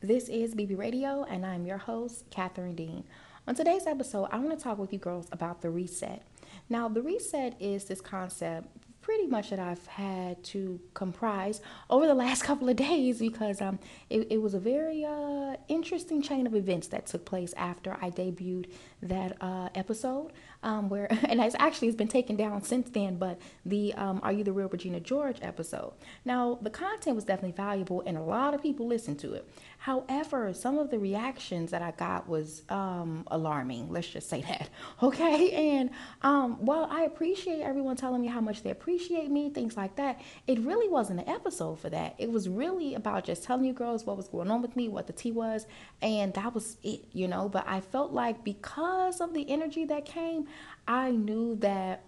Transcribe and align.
This 0.00 0.28
is 0.28 0.54
BB 0.54 0.78
Radio, 0.78 1.24
and 1.24 1.44
I'm 1.44 1.66
your 1.66 1.78
host, 1.78 2.30
Catherine 2.30 2.76
Dean. 2.76 3.02
On 3.48 3.54
today's 3.56 3.84
episode, 3.84 4.28
I 4.30 4.38
want 4.38 4.56
to 4.56 4.62
talk 4.62 4.78
with 4.78 4.92
you 4.92 4.98
girls 5.00 5.26
about 5.32 5.60
the 5.60 5.70
reset. 5.70 6.22
Now, 6.68 6.88
the 6.88 7.02
reset 7.02 7.60
is 7.60 7.86
this 7.86 8.00
concept 8.00 8.68
pretty 9.00 9.26
much 9.26 9.50
that 9.50 9.58
I've 9.58 9.84
had 9.86 10.44
to 10.44 10.78
comprise 10.94 11.60
over 11.90 12.06
the 12.06 12.14
last 12.14 12.42
couple 12.44 12.68
of 12.68 12.76
days 12.76 13.18
because 13.18 13.60
um, 13.60 13.80
it, 14.08 14.28
it 14.30 14.40
was 14.40 14.54
a 14.54 14.60
very 14.60 15.04
uh, 15.04 15.56
interesting 15.66 16.22
chain 16.22 16.46
of 16.46 16.54
events 16.54 16.86
that 16.88 17.06
took 17.06 17.24
place 17.24 17.52
after 17.56 17.96
I 18.00 18.10
debuted 18.10 18.70
that 19.02 19.36
uh, 19.40 19.68
episode. 19.74 20.32
Um, 20.60 20.88
where 20.88 21.06
and 21.28 21.40
it's 21.40 21.54
actually 21.58 21.88
it's 21.88 21.96
been 21.96 22.08
taken 22.08 22.34
down 22.36 22.62
since 22.62 22.90
then. 22.90 23.16
But 23.16 23.38
the 23.64 23.94
um, 23.94 24.20
"Are 24.22 24.32
You 24.32 24.42
the 24.42 24.52
Real 24.52 24.68
Regina 24.68 25.00
George" 25.00 25.38
episode. 25.40 25.92
Now 26.24 26.58
the 26.60 26.70
content 26.70 27.14
was 27.14 27.24
definitely 27.24 27.56
valuable, 27.56 28.02
and 28.06 28.16
a 28.16 28.22
lot 28.22 28.54
of 28.54 28.62
people 28.62 28.86
listened 28.86 29.20
to 29.20 29.34
it. 29.34 29.48
However, 29.78 30.52
some 30.52 30.76
of 30.78 30.90
the 30.90 30.98
reactions 30.98 31.70
that 31.70 31.82
I 31.82 31.92
got 31.92 32.28
was 32.28 32.62
um, 32.68 33.22
alarming. 33.28 33.90
Let's 33.90 34.08
just 34.08 34.28
say 34.28 34.40
that, 34.48 34.68
okay? 35.00 35.78
And 35.78 35.90
um, 36.22 36.64
while 36.64 36.88
I 36.90 37.02
appreciate 37.02 37.60
everyone 37.60 37.94
telling 37.94 38.20
me 38.20 38.26
how 38.26 38.40
much 38.40 38.64
they 38.64 38.70
appreciate 38.70 39.30
me, 39.30 39.50
things 39.50 39.76
like 39.76 39.94
that, 39.96 40.20
it 40.48 40.58
really 40.58 40.88
wasn't 40.88 41.20
an 41.20 41.28
episode 41.28 41.78
for 41.78 41.90
that. 41.90 42.16
It 42.18 42.32
was 42.32 42.48
really 42.48 42.94
about 42.94 43.24
just 43.24 43.44
telling 43.44 43.64
you 43.64 43.72
girls 43.72 44.04
what 44.04 44.16
was 44.16 44.26
going 44.26 44.50
on 44.50 44.60
with 44.60 44.74
me, 44.74 44.88
what 44.88 45.06
the 45.06 45.12
tea 45.12 45.30
was, 45.30 45.66
and 46.02 46.34
that 46.34 46.52
was 46.52 46.78
it, 46.82 47.04
you 47.12 47.28
know. 47.28 47.48
But 47.48 47.64
I 47.68 47.80
felt 47.80 48.12
like 48.12 48.42
because 48.42 48.87
of 49.20 49.34
the 49.34 49.48
energy 49.50 49.84
that 49.86 50.04
came, 50.04 50.46
I 50.86 51.10
knew 51.10 51.56
that 51.56 52.04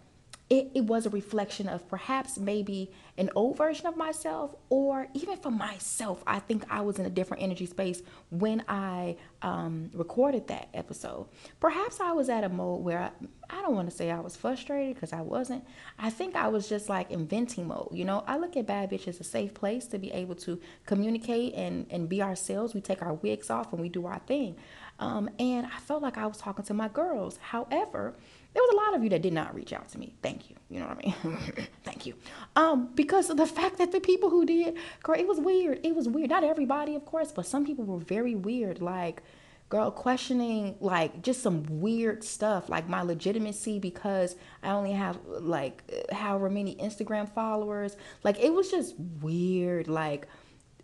it, 0.50 0.72
it 0.74 0.84
was 0.84 1.06
a 1.06 1.10
reflection 1.10 1.68
of 1.68 1.88
perhaps 1.88 2.36
maybe 2.36 2.90
an 3.16 3.30
old 3.36 3.56
version 3.56 3.86
of 3.86 3.96
myself, 3.96 4.56
or 4.68 5.06
even 5.14 5.36
for 5.36 5.50
myself, 5.50 6.24
I 6.26 6.40
think 6.40 6.64
I 6.68 6.80
was 6.80 6.98
in 6.98 7.06
a 7.06 7.10
different 7.10 7.42
energy 7.44 7.66
space 7.66 8.02
when 8.30 8.64
I 8.66 9.16
um, 9.42 9.90
recorded 9.94 10.48
that 10.48 10.68
episode. 10.74 11.28
Perhaps 11.60 12.00
I 12.00 12.12
was 12.12 12.28
at 12.28 12.42
a 12.42 12.48
mode 12.48 12.82
where 12.82 12.98
I, 12.98 13.10
I 13.48 13.62
don't 13.62 13.76
want 13.76 13.90
to 13.90 13.96
say 13.96 14.10
I 14.10 14.18
was 14.18 14.34
frustrated 14.34 14.94
because 14.94 15.12
I 15.12 15.20
wasn't. 15.20 15.64
I 15.98 16.10
think 16.10 16.34
I 16.34 16.48
was 16.48 16.68
just 16.68 16.88
like 16.88 17.12
inventing 17.12 17.68
mode. 17.68 17.90
You 17.92 18.04
know, 18.04 18.24
I 18.26 18.36
look 18.36 18.56
at 18.56 18.66
Bad 18.66 18.90
Bitch 18.90 19.06
as 19.06 19.20
a 19.20 19.24
safe 19.24 19.54
place 19.54 19.86
to 19.86 19.98
be 19.98 20.10
able 20.10 20.34
to 20.36 20.60
communicate 20.84 21.54
and, 21.54 21.86
and 21.90 22.08
be 22.08 22.22
ourselves. 22.22 22.74
We 22.74 22.80
take 22.80 23.02
our 23.02 23.14
wigs 23.14 23.50
off 23.50 23.72
and 23.72 23.80
we 23.80 23.88
do 23.88 24.06
our 24.06 24.18
thing. 24.20 24.56
Um, 25.00 25.30
and 25.38 25.66
I 25.66 25.78
felt 25.80 26.02
like 26.02 26.18
I 26.18 26.26
was 26.26 26.36
talking 26.36 26.64
to 26.66 26.74
my 26.74 26.88
girls. 26.88 27.38
However, 27.40 28.14
there 28.52 28.62
was 28.62 28.72
a 28.74 28.76
lot 28.76 28.94
of 28.94 29.02
you 29.02 29.08
that 29.10 29.22
did 29.22 29.32
not 29.32 29.54
reach 29.54 29.72
out 29.72 29.88
to 29.90 29.98
me. 29.98 30.14
Thank 30.22 30.50
you. 30.50 30.56
You 30.68 30.80
know 30.80 30.88
what 30.88 30.98
I 30.98 31.26
mean? 31.26 31.66
Thank 31.84 32.04
you. 32.04 32.14
Um, 32.54 32.90
because 32.94 33.30
of 33.30 33.38
the 33.38 33.46
fact 33.46 33.78
that 33.78 33.92
the 33.92 34.00
people 34.00 34.28
who 34.28 34.44
did, 34.44 34.76
girl, 35.02 35.18
it 35.18 35.26
was 35.26 35.40
weird. 35.40 35.80
It 35.82 35.96
was 35.96 36.06
weird. 36.06 36.28
Not 36.28 36.44
everybody, 36.44 36.94
of 36.94 37.06
course, 37.06 37.32
but 37.32 37.46
some 37.46 37.64
people 37.64 37.84
were 37.86 37.98
very 37.98 38.34
weird. 38.34 38.82
Like, 38.82 39.22
girl, 39.70 39.90
questioning 39.90 40.74
like 40.80 41.22
just 41.22 41.42
some 41.42 41.64
weird 41.80 42.22
stuff, 42.22 42.68
like 42.68 42.88
my 42.88 43.02
legitimacy 43.02 43.78
because 43.78 44.34
I 44.62 44.70
only 44.70 44.92
have 44.92 45.16
like 45.26 46.10
however 46.12 46.50
many 46.50 46.74
Instagram 46.76 47.32
followers. 47.32 47.96
Like, 48.22 48.38
it 48.38 48.52
was 48.52 48.70
just 48.70 48.96
weird. 48.98 49.88
Like, 49.88 50.26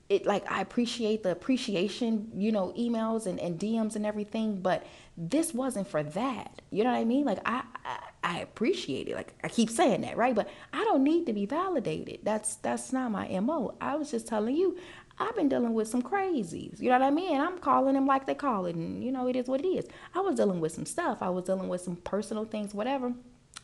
it 0.09 0.25
like 0.25 0.51
I 0.51 0.61
appreciate 0.61 1.23
the 1.23 1.33
appreciation, 1.33 2.31
you 2.35 2.53
know, 2.53 2.73
emails 2.79 3.27
and, 3.27 3.41
and 3.41 3.59
DMs 3.59 3.97
and 3.97 4.07
everything, 4.07 4.61
but 4.61 4.87
this 5.17 5.53
wasn't 5.53 5.89
for 5.89 6.03
that. 6.03 6.63
You 6.71 6.85
know 6.85 6.93
what 6.93 6.99
I 6.99 7.05
mean? 7.05 7.25
Like 7.25 7.41
I, 7.45 7.63
I 7.85 7.99
I 8.23 8.39
appreciate 8.41 9.09
it. 9.09 9.17
Like 9.17 9.35
I 9.43 9.49
keep 9.49 9.71
saying 9.71 10.03
that, 10.03 10.17
right? 10.17 10.35
But 10.35 10.49
I 10.73 10.85
don't 10.85 11.03
need 11.03 11.27
to 11.27 11.33
be 11.33 11.47
validated. 11.47 12.21
That's 12.23 12.57
that's 12.57 12.93
not 12.93 13.11
my 13.11 13.29
MO. 13.41 13.75
I 13.81 13.97
was 13.97 14.11
just 14.11 14.29
telling 14.29 14.55
you, 14.57 14.77
I've 15.19 15.35
been 15.35 15.49
dealing 15.49 15.75
with 15.75 15.89
some 15.89 16.03
crazies. 16.03 16.81
You 16.81 16.91
know 16.91 16.99
what 16.99 17.07
I 17.07 17.11
mean? 17.11 17.41
I'm 17.41 17.59
calling 17.59 17.95
them 17.95 18.07
like 18.07 18.27
they 18.27 18.35
call 18.35 18.67
it, 18.67 18.77
and 18.77 19.03
you 19.03 19.11
know, 19.11 19.27
it 19.27 19.35
is 19.35 19.49
what 19.49 19.61
it 19.61 19.67
is. 19.67 19.87
I 20.15 20.21
was 20.21 20.37
dealing 20.37 20.61
with 20.61 20.73
some 20.73 20.87
stuff. 20.87 21.19
I 21.21 21.31
was 21.31 21.45
dealing 21.45 21.69
with 21.69 21.81
some 21.81 21.97
personal 21.97 22.45
things, 22.45 22.75
whatever. 22.75 23.13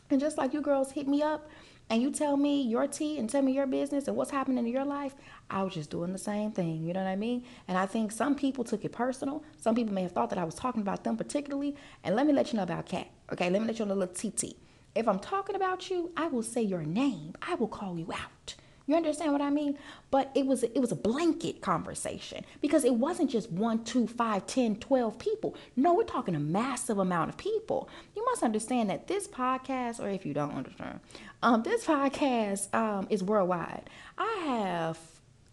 And 0.09 0.19
just 0.19 0.37
like 0.37 0.53
you 0.53 0.61
girls 0.61 0.91
hit 0.91 1.07
me 1.07 1.21
up 1.21 1.49
and 1.93 2.01
you 2.01 2.09
tell 2.09 2.37
me 2.37 2.63
your 2.63 2.87
tea 2.87 3.19
and 3.19 3.29
tell 3.29 3.43
me 3.43 3.51
your 3.51 3.67
business 3.67 4.07
and 4.07 4.17
what's 4.17 4.31
happening 4.31 4.65
in 4.65 4.73
your 4.73 4.83
life, 4.83 5.13
I 5.47 5.61
was 5.61 5.75
just 5.75 5.91
doing 5.91 6.11
the 6.11 6.17
same 6.17 6.51
thing. 6.51 6.83
You 6.83 6.91
know 6.91 7.03
what 7.03 7.09
I 7.09 7.15
mean? 7.15 7.43
And 7.67 7.77
I 7.77 7.85
think 7.85 8.11
some 8.11 8.33
people 8.33 8.63
took 8.63 8.83
it 8.83 8.91
personal. 8.91 9.43
Some 9.57 9.75
people 9.75 9.93
may 9.93 10.01
have 10.01 10.11
thought 10.11 10.31
that 10.31 10.39
I 10.39 10.43
was 10.43 10.55
talking 10.55 10.81
about 10.81 11.03
them 11.03 11.17
particularly. 11.17 11.75
And 12.03 12.15
let 12.15 12.25
me 12.25 12.33
let 12.33 12.51
you 12.51 12.57
know 12.57 12.63
about 12.63 12.87
Cat. 12.87 13.09
Okay, 13.31 13.47
let 13.51 13.61
me 13.61 13.67
let 13.67 13.77
you 13.77 13.85
know 13.85 13.93
a 13.93 13.93
little 13.93 14.31
TT. 14.31 14.55
If 14.95 15.07
I'm 15.07 15.19
talking 15.19 15.55
about 15.55 15.91
you, 15.91 16.11
I 16.17 16.29
will 16.29 16.41
say 16.41 16.63
your 16.63 16.81
name. 16.81 17.35
I 17.43 17.53
will 17.53 17.67
call 17.67 17.95
you 17.99 18.11
out. 18.11 18.55
You 18.85 18.95
understand 18.95 19.31
what 19.31 19.41
I 19.41 19.49
mean? 19.49 19.77
But 20.11 20.31
it 20.35 20.45
was 20.45 20.63
it 20.63 20.79
was 20.79 20.91
a 20.91 20.95
blanket 20.95 21.61
conversation 21.61 22.43
because 22.59 22.83
it 22.83 22.95
wasn't 22.95 23.29
just 23.29 23.51
one, 23.51 23.83
two, 23.83 24.07
five, 24.07 24.45
ten, 24.45 24.75
twelve 24.75 25.17
people. 25.19 25.55
No, 25.75 25.93
we're 25.93 26.03
talking 26.03 26.35
a 26.35 26.39
massive 26.39 26.97
amount 26.97 27.29
of 27.29 27.37
people. 27.37 27.87
You 28.15 28.25
must 28.25 28.43
understand 28.43 28.89
that 28.89 29.07
this 29.07 29.27
podcast, 29.27 29.99
or 30.01 30.09
if 30.09 30.25
you 30.25 30.33
don't 30.33 30.53
understand, 30.53 30.99
um, 31.41 31.63
this 31.63 31.85
podcast 31.85 32.73
um, 32.73 33.07
is 33.09 33.23
worldwide. 33.23 33.89
I 34.17 34.43
have 34.45 34.99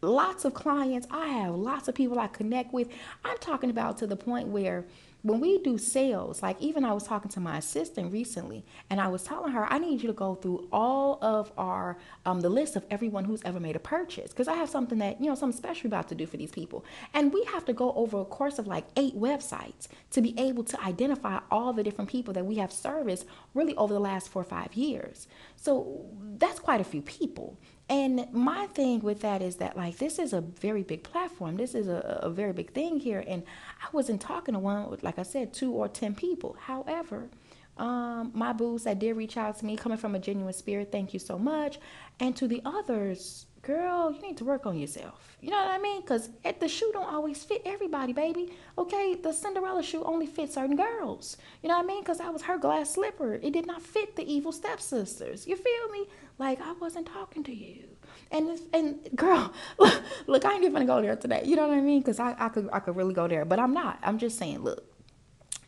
lots 0.03 0.45
of 0.45 0.55
clients. 0.55 1.07
I 1.11 1.27
have 1.27 1.55
lots 1.55 1.89
of 1.89 1.95
people 1.95 2.19
I 2.19 2.29
connect 2.29 2.73
with. 2.73 2.89
I'm 3.25 3.39
talking 3.39 3.71
about 3.71 3.99
to 3.99 4.07
the 4.07 4.17
point 4.17 4.49
where 4.49 4.87
when 5.23 5.41
we 5.41 5.59
do 5.59 5.77
sales, 5.77 6.43
like 6.43 6.61
even 6.63 6.85
I 6.85 6.95
was 6.95 7.05
talking 7.05 7.31
to 7.33 7.41
my 7.41 7.59
assistant 7.59 8.11
recently, 8.11 8.65
and 8.89 9.01
I 9.01 9.09
was 9.09 9.23
telling 9.23 9.53
her, 9.53 9.71
I 9.71 9.79
need 9.79 10.01
you 10.01 10.07
to 10.07 10.15
go 10.15 10.35
through 10.35 10.67
all 10.73 11.19
of 11.21 11.53
our 11.59 11.99
um, 12.25 12.41
the 12.41 12.49
list 12.49 12.75
of 12.77 12.87
everyone 12.91 13.25
who's 13.25 13.43
ever 13.45 13.61
made 13.61 13.77
a 13.77 13.81
purchase, 13.81 14.31
because 14.31 14.49
I 14.49 14.55
have 14.55 14.71
something 14.71 14.99
that 14.99 15.21
you 15.21 15.27
know 15.27 15.35
something 15.35 15.57
special 15.57 15.89
about 15.89 16.09
to 16.09 16.15
do 16.15 16.27
for 16.27 16.39
these 16.39 16.51
people, 16.51 16.85
and 17.13 17.35
we 17.35 17.45
have 17.45 17.67
to 17.67 17.75
go 17.75 17.93
over 17.93 18.21
a 18.21 18.25
course 18.25 18.59
of 18.59 18.67
like 18.67 18.87
eight 18.97 19.15
websites 19.15 19.89
to 20.13 20.23
be 20.23 20.39
able 20.39 20.65
to 20.65 20.83
identify 20.83 21.41
all 21.51 21.75
the 21.75 21.83
different 21.83 22.11
people 22.11 22.33
that 22.33 22.47
we 22.47 22.55
have 22.55 22.73
serviced 22.73 23.27
really 23.53 23.77
over 23.77 23.93
the 23.93 24.01
last 24.01 24.31
four 24.31 24.41
or 24.41 24.47
five 24.47 24.73
years. 24.73 25.29
So 25.57 26.07
that's 26.39 26.61
quite 26.61 26.81
a 26.81 26.85
few 26.85 27.03
people. 27.03 27.59
And 27.91 28.33
my 28.33 28.69
thing 28.69 29.01
with 29.01 29.21
that 29.23 29.43
is 29.43 29.57
that 29.57 29.77
like 29.77 29.99
this 29.99 30.21
is 30.21 30.33
a 30.33 30.41
very 30.41 30.85
big 30.85 31.03
platform. 31.03 31.57
This 31.57 31.75
is 31.75 31.89
a, 31.89 32.21
a 32.23 32.31
very 32.31 32.53
big 32.53 32.73
thing 32.73 33.01
here. 33.01 33.25
And 33.27 33.43
I 33.83 33.89
wasn't 33.93 34.21
talking 34.21 34.55
to 34.55 34.61
one 34.61 34.97
like 35.03 35.19
I 35.19 35.25
said, 35.25 35.53
two 35.53 35.73
or 35.73 35.89
ten 35.89 36.15
people. 36.15 36.57
However, 36.61 37.29
um, 37.77 38.31
my 38.33 38.53
boosts 38.53 38.85
that 38.85 39.01
did 39.01 39.17
reach 39.17 39.37
out 39.37 39.59
to 39.59 39.67
me, 39.67 39.77
coming 39.77 39.99
from 39.99 40.15
a 40.15 40.21
genuine 40.21 40.53
spirit, 40.53 40.93
thank 40.93 41.13
you 41.13 41.19
so 41.19 41.37
much. 41.37 41.81
And 42.21 42.37
to 42.37 42.47
the 42.47 42.63
others, 42.65 43.47
girl, 43.63 44.13
you 44.13 44.21
need 44.23 44.37
to 44.39 44.45
work 44.45 44.67
on 44.67 44.79
yourself. 44.79 45.37
You 45.41 45.51
know 45.51 45.57
what 45.57 45.71
I 45.71 45.79
mean? 45.79 46.01
Because 46.01 46.31
the 46.59 46.69
shoe 46.69 46.91
don't 46.93 47.13
always 47.13 47.43
fit 47.45 47.63
everybody, 47.65 48.13
baby. 48.13 48.53
Okay, 48.79 49.15
the 49.15 49.33
Cinderella 49.33 49.83
shoe 49.83 50.03
only 50.05 50.27
fits 50.27 50.55
certain 50.55 50.77
girls. 50.77 51.37
You 51.63 51.69
know 51.69 51.77
what 51.77 51.85
I 51.85 51.87
mean? 51.87 52.03
Because 52.03 52.21
I 52.21 52.31
was 52.31 52.43
her 52.43 52.59
glass 52.59 52.91
slipper. 52.91 53.35
It 53.35 53.53
did 53.53 53.67
not 53.67 53.83
fit 53.83 54.17
the 54.17 54.31
evil 54.31 54.53
stepsisters. 54.53 55.47
You 55.47 55.57
feel 55.57 55.89
me? 55.93 56.07
Like 56.39 56.61
I 56.61 56.73
wasn't 56.73 57.07
talking 57.07 57.45
to 57.45 57.55
you. 57.55 57.85
And 58.31 58.59
and 58.73 59.09
girl, 59.15 59.53
look, 59.79 60.03
look, 60.27 60.45
I 60.45 60.55
ain't 60.55 60.63
even 60.63 60.73
gonna 60.73 60.87
go 60.87 61.03
there 61.03 61.17
today. 61.17 61.43
You 61.45 61.57
know 61.57 61.69
what 61.69 61.77
I 61.77 61.81
mean? 61.81 62.01
Because 62.01 62.19
I, 62.19 62.35
I 62.39 62.49
could 62.49 62.69
I 62.73 62.81
could 62.81 62.97
really 62.97 63.15
go 63.15 63.29
there, 63.29 63.45
but 63.45 63.59
I'm 63.59 63.75
not. 63.75 63.99
I'm 64.03 64.19
just 64.19 64.39
saying, 64.39 64.61
look. 64.63 64.87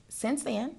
Since 0.08 0.44
then, 0.44 0.76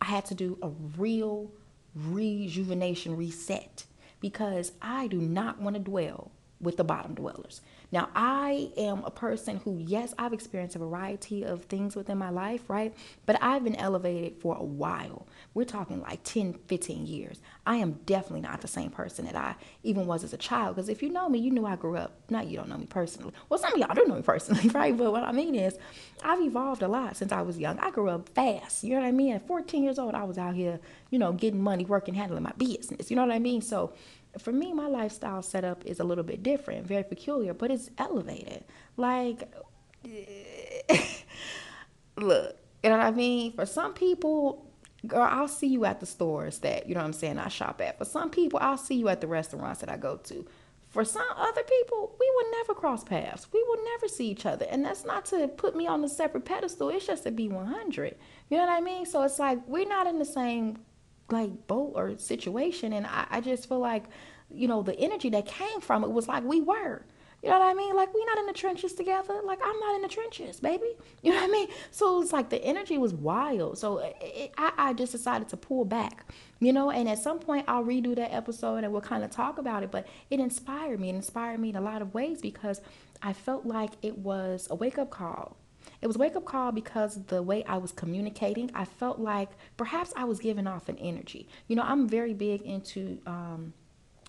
I 0.00 0.06
had 0.06 0.24
to 0.26 0.34
do 0.34 0.58
a 0.62 0.70
real 0.96 1.50
rejuvenation 1.94 3.16
reset 3.16 3.84
because 4.20 4.72
I 4.80 5.06
do 5.08 5.18
not 5.18 5.60
want 5.60 5.74
to 5.74 5.80
dwell 5.80 6.30
with 6.60 6.76
the 6.76 6.84
bottom 6.84 7.14
dwellers. 7.14 7.60
Now, 7.92 8.08
I 8.14 8.70
am 8.76 9.04
a 9.04 9.10
person 9.10 9.58
who, 9.58 9.78
yes, 9.78 10.12
I've 10.18 10.32
experienced 10.32 10.74
a 10.74 10.80
variety 10.80 11.44
of 11.44 11.64
things 11.64 11.94
within 11.94 12.18
my 12.18 12.30
life, 12.30 12.68
right? 12.68 12.94
But 13.26 13.40
I've 13.42 13.62
been 13.62 13.76
elevated 13.76 14.40
for 14.40 14.56
a 14.56 14.62
while. 14.62 15.26
We're 15.54 15.64
talking 15.64 16.00
like 16.00 16.22
10, 16.24 16.54
15 16.66 17.06
years. 17.06 17.40
I 17.64 17.76
am 17.76 18.00
definitely 18.04 18.40
not 18.40 18.60
the 18.60 18.68
same 18.68 18.90
person 18.90 19.26
that 19.26 19.36
I 19.36 19.54
even 19.84 20.06
was 20.06 20.24
as 20.24 20.32
a 20.32 20.36
child. 20.38 20.76
Because 20.76 20.88
if 20.88 21.02
you 21.02 21.10
know 21.10 21.28
me, 21.28 21.38
you 21.38 21.50
knew 21.50 21.64
I 21.64 21.76
grew 21.76 21.96
up. 21.96 22.18
Not 22.28 22.48
you 22.48 22.56
don't 22.56 22.68
know 22.68 22.78
me 22.78 22.86
personally. 22.86 23.32
Well, 23.48 23.60
some 23.60 23.72
of 23.72 23.78
y'all 23.78 23.94
do 23.94 24.04
know 24.06 24.16
me 24.16 24.22
personally, 24.22 24.68
right? 24.74 24.96
But 24.96 25.12
what 25.12 25.22
I 25.22 25.32
mean 25.32 25.54
is, 25.54 25.78
I've 26.24 26.40
evolved 26.40 26.82
a 26.82 26.88
lot 26.88 27.16
since 27.16 27.30
I 27.30 27.42
was 27.42 27.58
young. 27.58 27.78
I 27.78 27.90
grew 27.90 28.08
up 28.08 28.28
fast. 28.30 28.82
You 28.82 28.94
know 28.94 29.00
what 29.00 29.06
I 29.06 29.12
mean? 29.12 29.34
At 29.34 29.46
14 29.46 29.84
years 29.84 29.98
old, 29.98 30.14
I 30.14 30.24
was 30.24 30.38
out 30.38 30.54
here, 30.54 30.80
you 31.10 31.18
know, 31.18 31.32
getting 31.32 31.62
money, 31.62 31.84
working, 31.84 32.14
handling 32.14 32.42
my 32.42 32.52
business. 32.56 33.10
You 33.10 33.16
know 33.16 33.26
what 33.26 33.34
I 33.34 33.38
mean? 33.38 33.62
So, 33.62 33.92
for 34.38 34.52
me, 34.52 34.72
my 34.72 34.86
lifestyle 34.86 35.42
setup 35.42 35.84
is 35.84 36.00
a 36.00 36.04
little 36.04 36.24
bit 36.24 36.42
different, 36.42 36.86
very 36.86 37.04
peculiar, 37.04 37.54
but 37.54 37.70
it's 37.70 37.90
elevated. 37.98 38.64
Like, 38.96 39.52
look, 42.16 42.56
you 42.82 42.90
know 42.90 42.98
what 42.98 43.06
I 43.06 43.10
mean? 43.10 43.52
For 43.52 43.66
some 43.66 43.94
people, 43.94 44.66
girl, 45.06 45.28
I'll 45.30 45.48
see 45.48 45.66
you 45.66 45.84
at 45.84 46.00
the 46.00 46.06
stores 46.06 46.58
that, 46.60 46.88
you 46.88 46.94
know 46.94 47.00
what 47.00 47.06
I'm 47.06 47.12
saying, 47.12 47.38
I 47.38 47.48
shop 47.48 47.80
at. 47.80 47.98
For 47.98 48.04
some 48.04 48.30
people, 48.30 48.58
I'll 48.62 48.76
see 48.76 48.96
you 48.96 49.08
at 49.08 49.20
the 49.20 49.26
restaurants 49.26 49.80
that 49.80 49.90
I 49.90 49.96
go 49.96 50.16
to. 50.16 50.46
For 50.88 51.04
some 51.04 51.26
other 51.36 51.62
people, 51.62 52.16
we 52.18 52.30
will 52.34 52.50
never 52.52 52.74
cross 52.74 53.04
paths. 53.04 53.46
We 53.52 53.62
will 53.62 53.84
never 53.84 54.08
see 54.08 54.30
each 54.30 54.46
other. 54.46 54.66
And 54.70 54.84
that's 54.84 55.04
not 55.04 55.26
to 55.26 55.48
put 55.48 55.76
me 55.76 55.86
on 55.86 56.02
a 56.04 56.08
separate 56.08 56.44
pedestal. 56.44 56.88
It's 56.90 57.06
just 57.06 57.24
to 57.24 57.30
be 57.30 57.48
100. 57.48 58.16
You 58.48 58.56
know 58.56 58.64
what 58.64 58.72
I 58.72 58.80
mean? 58.80 59.04
So 59.04 59.22
it's 59.22 59.38
like 59.38 59.58
we're 59.66 59.88
not 59.88 60.06
in 60.06 60.18
the 60.18 60.24
same 60.24 60.78
like 61.30 61.66
boat 61.66 61.92
or 61.96 62.16
situation 62.18 62.92
and 62.92 63.06
I, 63.06 63.26
I 63.30 63.40
just 63.40 63.68
feel 63.68 63.80
like 63.80 64.04
you 64.50 64.68
know 64.68 64.82
the 64.82 64.98
energy 64.98 65.28
that 65.30 65.46
came 65.46 65.80
from 65.80 66.04
it 66.04 66.10
was 66.10 66.28
like 66.28 66.44
we 66.44 66.60
were 66.60 67.04
You 67.42 67.50
know 67.50 67.58
what 67.58 67.66
I 67.68 67.74
mean? 67.74 67.94
Like 67.94 68.12
we 68.14 68.24
not 68.24 68.38
in 68.38 68.46
the 68.46 68.52
trenches 68.52 68.92
together. 68.94 69.40
Like 69.44 69.60
I'm 69.62 69.78
not 69.78 69.94
in 69.96 70.02
the 70.02 70.08
trenches, 70.08 70.60
baby. 70.60 70.96
You 71.22 71.32
know 71.32 71.40
what 71.40 71.48
I 71.50 71.52
mean? 71.52 71.68
So 71.90 72.22
it's 72.22 72.32
like 72.32 72.50
the 72.50 72.62
energy 72.64 72.98
was 72.98 73.12
wild. 73.12 73.78
So 73.78 73.98
it, 73.98 74.16
it, 74.20 74.52
I, 74.56 74.72
I 74.78 74.92
just 74.94 75.12
decided 75.12 75.48
to 75.48 75.56
pull 75.56 75.84
back, 75.84 76.24
you 76.60 76.72
know. 76.72 76.90
And 76.90 77.08
at 77.08 77.18
some 77.18 77.38
point 77.40 77.64
I'll 77.68 77.84
redo 77.84 78.14
that 78.16 78.32
episode 78.32 78.84
and 78.84 78.92
we'll 78.92 79.02
kind 79.02 79.24
of 79.24 79.30
talk 79.30 79.58
about 79.58 79.82
it. 79.82 79.90
But 79.90 80.06
it 80.30 80.40
inspired 80.40 81.00
me. 81.00 81.10
It 81.10 81.16
inspired 81.16 81.58
me 81.60 81.70
in 81.70 81.76
a 81.76 81.80
lot 81.80 82.00
of 82.02 82.14
ways 82.14 82.40
because 82.40 82.80
I 83.22 83.32
felt 83.32 83.66
like 83.66 83.90
it 84.02 84.18
was 84.18 84.68
a 84.70 84.74
wake 84.76 84.98
up 84.98 85.10
call. 85.10 85.56
It 86.02 86.06
was 86.06 86.18
wake 86.18 86.36
up 86.36 86.44
call 86.44 86.72
because 86.72 87.24
the 87.26 87.42
way 87.42 87.64
I 87.64 87.78
was 87.78 87.92
communicating, 87.92 88.70
I 88.74 88.84
felt 88.84 89.18
like 89.18 89.50
perhaps 89.76 90.12
I 90.16 90.24
was 90.24 90.38
giving 90.38 90.66
off 90.66 90.88
an 90.88 90.98
energy. 90.98 91.48
You 91.68 91.76
know, 91.76 91.82
I'm 91.82 92.08
very 92.08 92.34
big 92.34 92.62
into 92.62 93.18
um, 93.26 93.72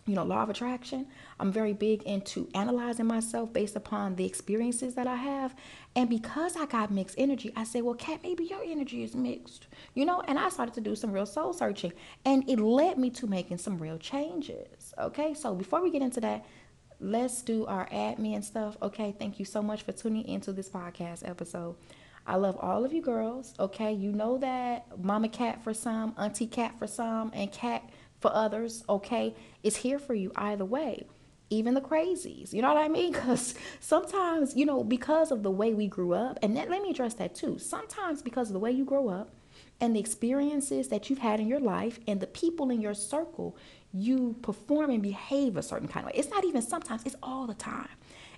you 0.08 0.16
know, 0.16 0.24
law 0.24 0.42
of 0.42 0.50
attraction. 0.50 1.06
I'm 1.40 1.52
very 1.52 1.74
big 1.74 2.02
into 2.04 2.50
analyzing 2.56 3.06
myself 3.06 3.52
based 3.52 3.76
upon 3.76 4.16
the 4.16 4.26
experiences 4.26 4.96
that 4.96 5.06
I 5.06 5.16
have. 5.16 5.54
And 5.96 6.10
because 6.10 6.56
I 6.56 6.66
got 6.66 6.92
mixed 6.92 7.16
energy, 7.20 7.52
I 7.56 7.66
said, 7.66 7.84
well, 7.84 7.94
Cat, 7.94 8.22
maybe 8.24 8.46
your 8.46 8.64
energy 8.64 9.04
is 9.04 9.16
mixed, 9.16 9.68
you 9.94 10.06
know? 10.06 10.22
And 10.22 10.40
I 10.40 10.48
started 10.48 10.74
to 10.76 10.82
do 10.82 10.96
some 10.96 11.12
real 11.12 11.26
soul 11.26 11.52
searching. 11.52 11.92
And 12.24 12.50
it 12.50 12.60
led 12.60 12.98
me 12.98 13.10
to 13.12 13.28
making 13.28 13.58
some 13.58 13.78
real 13.78 13.98
changes. 13.98 14.94
Okay. 14.98 15.34
So 15.34 15.54
before 15.54 15.84
we 15.84 15.92
get 15.92 16.02
into 16.02 16.22
that, 16.22 16.46
let's 17.00 17.42
do 17.42 17.66
our 17.66 17.88
admin 17.90 18.44
stuff. 18.44 18.78
Okay. 18.82 19.16
Thank 19.18 19.40
you 19.40 19.46
so 19.46 19.62
much 19.62 19.84
for 19.84 19.92
tuning 19.92 20.28
into 20.28 20.52
this 20.52 20.70
podcast 20.70 21.28
episode. 21.28 21.76
I 22.26 22.36
love 22.36 22.58
all 22.60 22.84
of 22.84 22.92
you 22.92 23.02
girls. 23.02 23.54
Okay. 23.60 23.94
You 23.94 24.12
know 24.12 24.38
that 24.40 25.02
Mama 25.02 25.30
Cat 25.30 25.64
for 25.64 25.74
some, 25.74 26.14
Auntie 26.18 26.48
Cat 26.48 26.78
for 26.78 26.88
some, 26.88 27.32
and 27.34 27.52
Cat 27.52 27.84
for 28.20 28.34
others, 28.34 28.84
okay, 28.90 29.36
it's 29.64 29.78
here 29.78 30.00
for 30.00 30.14
you 30.14 30.32
either 30.36 30.66
way. 30.66 31.06
Even 31.50 31.76
the 31.76 31.82
crazies, 31.82 32.52
you 32.52 32.62
know 32.62 32.74
what 32.74 32.84
I 32.84 32.90
mean? 32.90 33.14
Because 33.18 33.56
sometimes, 33.80 34.56
you 34.56 34.66
know, 34.66 34.84
because 34.84 35.32
of 35.32 35.44
the 35.44 35.52
way 35.52 35.74
we 35.74 35.88
grew 35.88 36.14
up, 36.14 36.38
and 36.42 36.58
that, 36.58 36.70
let 36.70 36.82
me 36.82 36.90
address 36.90 37.14
that 37.16 37.36
too. 37.36 37.58
Sometimes, 37.58 38.22
because 38.22 38.50
of 38.50 38.54
the 38.54 38.60
way 38.60 38.72
you 38.72 38.84
grow 38.84 39.08
up 39.10 39.34
and 39.80 39.96
the 39.96 40.00
experiences 40.00 40.90
that 40.90 41.10
you've 41.10 41.20
had 41.20 41.40
in 41.40 41.48
your 41.48 41.60
life 41.60 42.00
and 42.08 42.20
the 42.20 42.28
people 42.28 42.70
in 42.70 42.82
your 42.82 42.94
circle, 42.94 43.56
you 43.94 44.36
perform 44.42 44.90
and 44.90 45.02
behave 45.02 45.58
a 45.58 45.64
certain 45.64 45.88
kind 45.88 46.06
of 46.06 46.14
way. 46.14 46.20
It's 46.20 46.30
not 46.30 46.46
even 46.46 46.62
sometimes, 46.62 47.04
it's 47.06 47.16
all 47.22 47.48
the 47.48 47.54
time. 47.54 47.90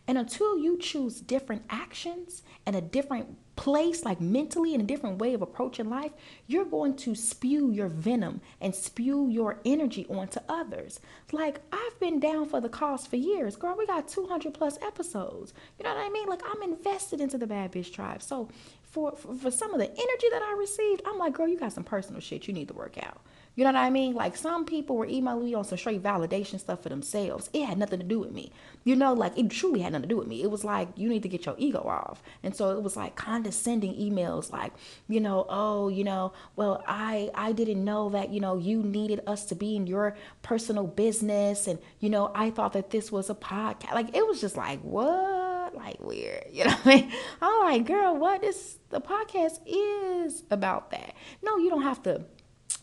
And 0.09 0.17
until 0.17 0.57
you 0.57 0.75
choose 0.79 1.21
different 1.21 1.65
actions 1.69 2.41
and 2.65 2.75
a 2.75 2.81
different 2.81 3.37
place, 3.55 4.03
like 4.03 4.19
mentally, 4.19 4.73
and 4.73 4.81
a 4.81 4.85
different 4.87 5.19
way 5.19 5.35
of 5.35 5.43
approaching 5.43 5.87
life, 5.87 6.13
you're 6.47 6.65
going 6.65 6.95
to 6.95 7.13
spew 7.13 7.69
your 7.69 7.89
venom 7.89 8.41
and 8.59 8.73
spew 8.73 9.29
your 9.29 9.59
energy 9.65 10.07
onto 10.09 10.39
others. 10.49 10.99
Like, 11.31 11.59
I've 11.71 11.99
been 11.99 12.19
down 12.19 12.49
for 12.49 12.59
the 12.59 12.69
cause 12.69 13.05
for 13.05 13.17
years. 13.17 13.55
Girl, 13.55 13.75
we 13.77 13.85
got 13.85 14.07
200 14.07 14.51
plus 14.51 14.79
episodes. 14.81 15.53
You 15.77 15.83
know 15.83 15.93
what 15.93 16.03
I 16.03 16.09
mean? 16.09 16.27
Like, 16.27 16.41
I'm 16.43 16.63
invested 16.63 17.21
into 17.21 17.37
the 17.37 17.45
Bad 17.45 17.71
Bitch 17.71 17.93
Tribe. 17.93 18.23
So, 18.23 18.49
for, 18.81 19.15
for, 19.15 19.35
for 19.35 19.51
some 19.51 19.75
of 19.75 19.79
the 19.79 19.91
energy 19.91 20.27
that 20.31 20.41
I 20.41 20.55
received, 20.57 21.03
I'm 21.05 21.19
like, 21.19 21.33
girl, 21.33 21.47
you 21.47 21.59
got 21.59 21.73
some 21.73 21.83
personal 21.83 22.21
shit 22.21 22.47
you 22.47 22.53
need 22.55 22.69
to 22.69 22.73
work 22.73 22.97
out. 22.97 23.21
You 23.59 23.65
know 23.65 23.73
what 23.73 23.79
I 23.79 23.89
mean? 23.89 24.13
Like 24.15 24.37
some 24.37 24.63
people 24.63 24.95
were 24.95 25.05
emailing 25.05 25.43
me 25.43 25.53
on 25.53 25.65
some 25.65 25.77
straight 25.77 26.01
validation 26.01 26.61
stuff 26.61 26.81
for 26.81 26.87
themselves. 26.87 27.49
It 27.51 27.65
had 27.65 27.77
nothing 27.77 27.99
to 27.99 28.05
do 28.05 28.17
with 28.17 28.31
me. 28.31 28.53
You 28.85 28.95
know, 28.95 29.11
like 29.11 29.37
it 29.37 29.49
truly 29.49 29.81
had 29.81 29.91
nothing 29.91 30.07
to 30.07 30.07
do 30.07 30.17
with 30.17 30.29
me. 30.29 30.41
It 30.41 30.49
was 30.49 30.63
like 30.63 30.87
you 30.95 31.09
need 31.09 31.23
to 31.23 31.27
get 31.27 31.45
your 31.45 31.55
ego 31.57 31.79
off. 31.79 32.23
And 32.41 32.55
so 32.55 32.69
it 32.69 32.81
was 32.81 32.95
like 32.95 33.17
condescending 33.17 33.95
emails 33.95 34.49
like, 34.49 34.71
you 35.09 35.19
know, 35.19 35.45
oh, 35.49 35.89
you 35.89 36.05
know, 36.05 36.31
well, 36.55 36.81
I 36.87 37.31
I 37.35 37.51
didn't 37.51 37.83
know 37.83 38.07
that, 38.11 38.29
you 38.29 38.39
know, 38.39 38.57
you 38.57 38.81
needed 38.81 39.19
us 39.27 39.43
to 39.47 39.55
be 39.55 39.75
in 39.75 39.87
your 39.87 40.15
personal 40.41 40.87
business 40.87 41.67
and 41.67 41.79
you 41.99 42.09
know, 42.09 42.31
I 42.33 42.51
thought 42.51 42.71
that 42.71 42.91
this 42.91 43.11
was 43.11 43.29
a 43.29 43.35
podcast. 43.35 43.93
Like 43.93 44.15
it 44.15 44.25
was 44.25 44.39
just 44.39 44.55
like, 44.55 44.79
what? 44.83 45.75
Like 45.75 45.99
weird. 45.99 46.45
You 46.53 46.63
know 46.63 46.71
what 46.71 46.85
I 46.85 46.95
mean? 46.95 47.11
I'm 47.41 47.59
like, 47.65 47.85
girl, 47.85 48.15
what 48.15 48.41
is 48.41 48.77
the 48.89 49.01
podcast 49.01 49.59
is 49.65 50.43
about 50.49 50.91
that. 50.91 51.13
No, 51.43 51.57
you 51.57 51.69
don't 51.69 51.83
have 51.83 52.01
to 52.03 52.23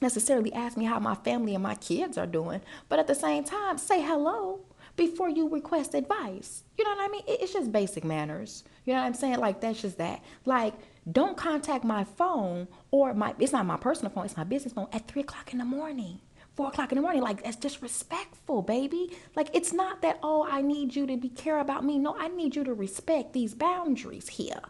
necessarily 0.00 0.52
ask 0.52 0.76
me 0.76 0.84
how 0.84 0.98
my 0.98 1.14
family 1.14 1.54
and 1.54 1.62
my 1.62 1.74
kids 1.74 2.18
are 2.18 2.26
doing, 2.26 2.60
but 2.88 2.98
at 2.98 3.06
the 3.06 3.14
same 3.14 3.44
time, 3.44 3.78
say 3.78 4.02
hello 4.02 4.60
before 4.96 5.28
you 5.28 5.48
request 5.48 5.94
advice. 5.94 6.64
You 6.76 6.84
know 6.84 6.90
what 6.90 7.00
I 7.00 7.08
mean? 7.08 7.22
It's 7.26 7.52
just 7.52 7.72
basic 7.72 8.04
manners. 8.04 8.64
You 8.84 8.94
know 8.94 9.00
what 9.00 9.06
I'm 9.06 9.14
saying? 9.14 9.38
Like 9.38 9.60
that's 9.60 9.82
just 9.82 9.98
that. 9.98 10.22
Like 10.44 10.74
don't 11.10 11.36
contact 11.36 11.84
my 11.84 12.04
phone 12.04 12.68
or 12.90 13.14
my 13.14 13.34
it's 13.38 13.52
not 13.52 13.66
my 13.66 13.76
personal 13.76 14.10
phone, 14.10 14.24
it's 14.24 14.36
my 14.36 14.44
business 14.44 14.72
phone 14.72 14.88
at 14.92 15.06
three 15.06 15.22
o'clock 15.22 15.52
in 15.52 15.58
the 15.58 15.64
morning. 15.64 16.20
Four 16.54 16.68
o'clock 16.68 16.90
in 16.90 16.96
the 16.96 17.02
morning, 17.02 17.20
like 17.20 17.44
that's 17.44 17.56
disrespectful, 17.56 18.62
baby. 18.62 19.14
Like 19.34 19.50
it's 19.54 19.72
not 19.72 20.00
that 20.02 20.18
oh 20.22 20.46
I 20.50 20.62
need 20.62 20.96
you 20.96 21.06
to 21.06 21.16
be 21.16 21.28
care 21.28 21.58
about 21.58 21.84
me. 21.84 21.98
No, 21.98 22.16
I 22.18 22.28
need 22.28 22.56
you 22.56 22.64
to 22.64 22.74
respect 22.74 23.32
these 23.34 23.54
boundaries 23.54 24.28
here. 24.28 24.60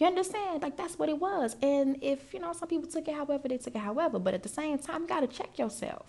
You 0.00 0.06
understand? 0.06 0.62
Like 0.62 0.76
that's 0.76 0.98
what 0.98 1.10
it 1.10 1.18
was. 1.18 1.56
And 1.60 1.98
if, 2.00 2.32
you 2.32 2.40
know, 2.40 2.54
some 2.54 2.68
people 2.68 2.88
took 2.88 3.06
it 3.06 3.14
however, 3.14 3.48
they 3.48 3.58
took 3.58 3.74
it 3.74 3.80
however. 3.80 4.18
But 4.18 4.32
at 4.32 4.42
the 4.42 4.48
same 4.48 4.78
time, 4.78 5.02
you 5.02 5.08
got 5.08 5.20
to 5.20 5.26
check 5.26 5.58
yourself. 5.58 6.06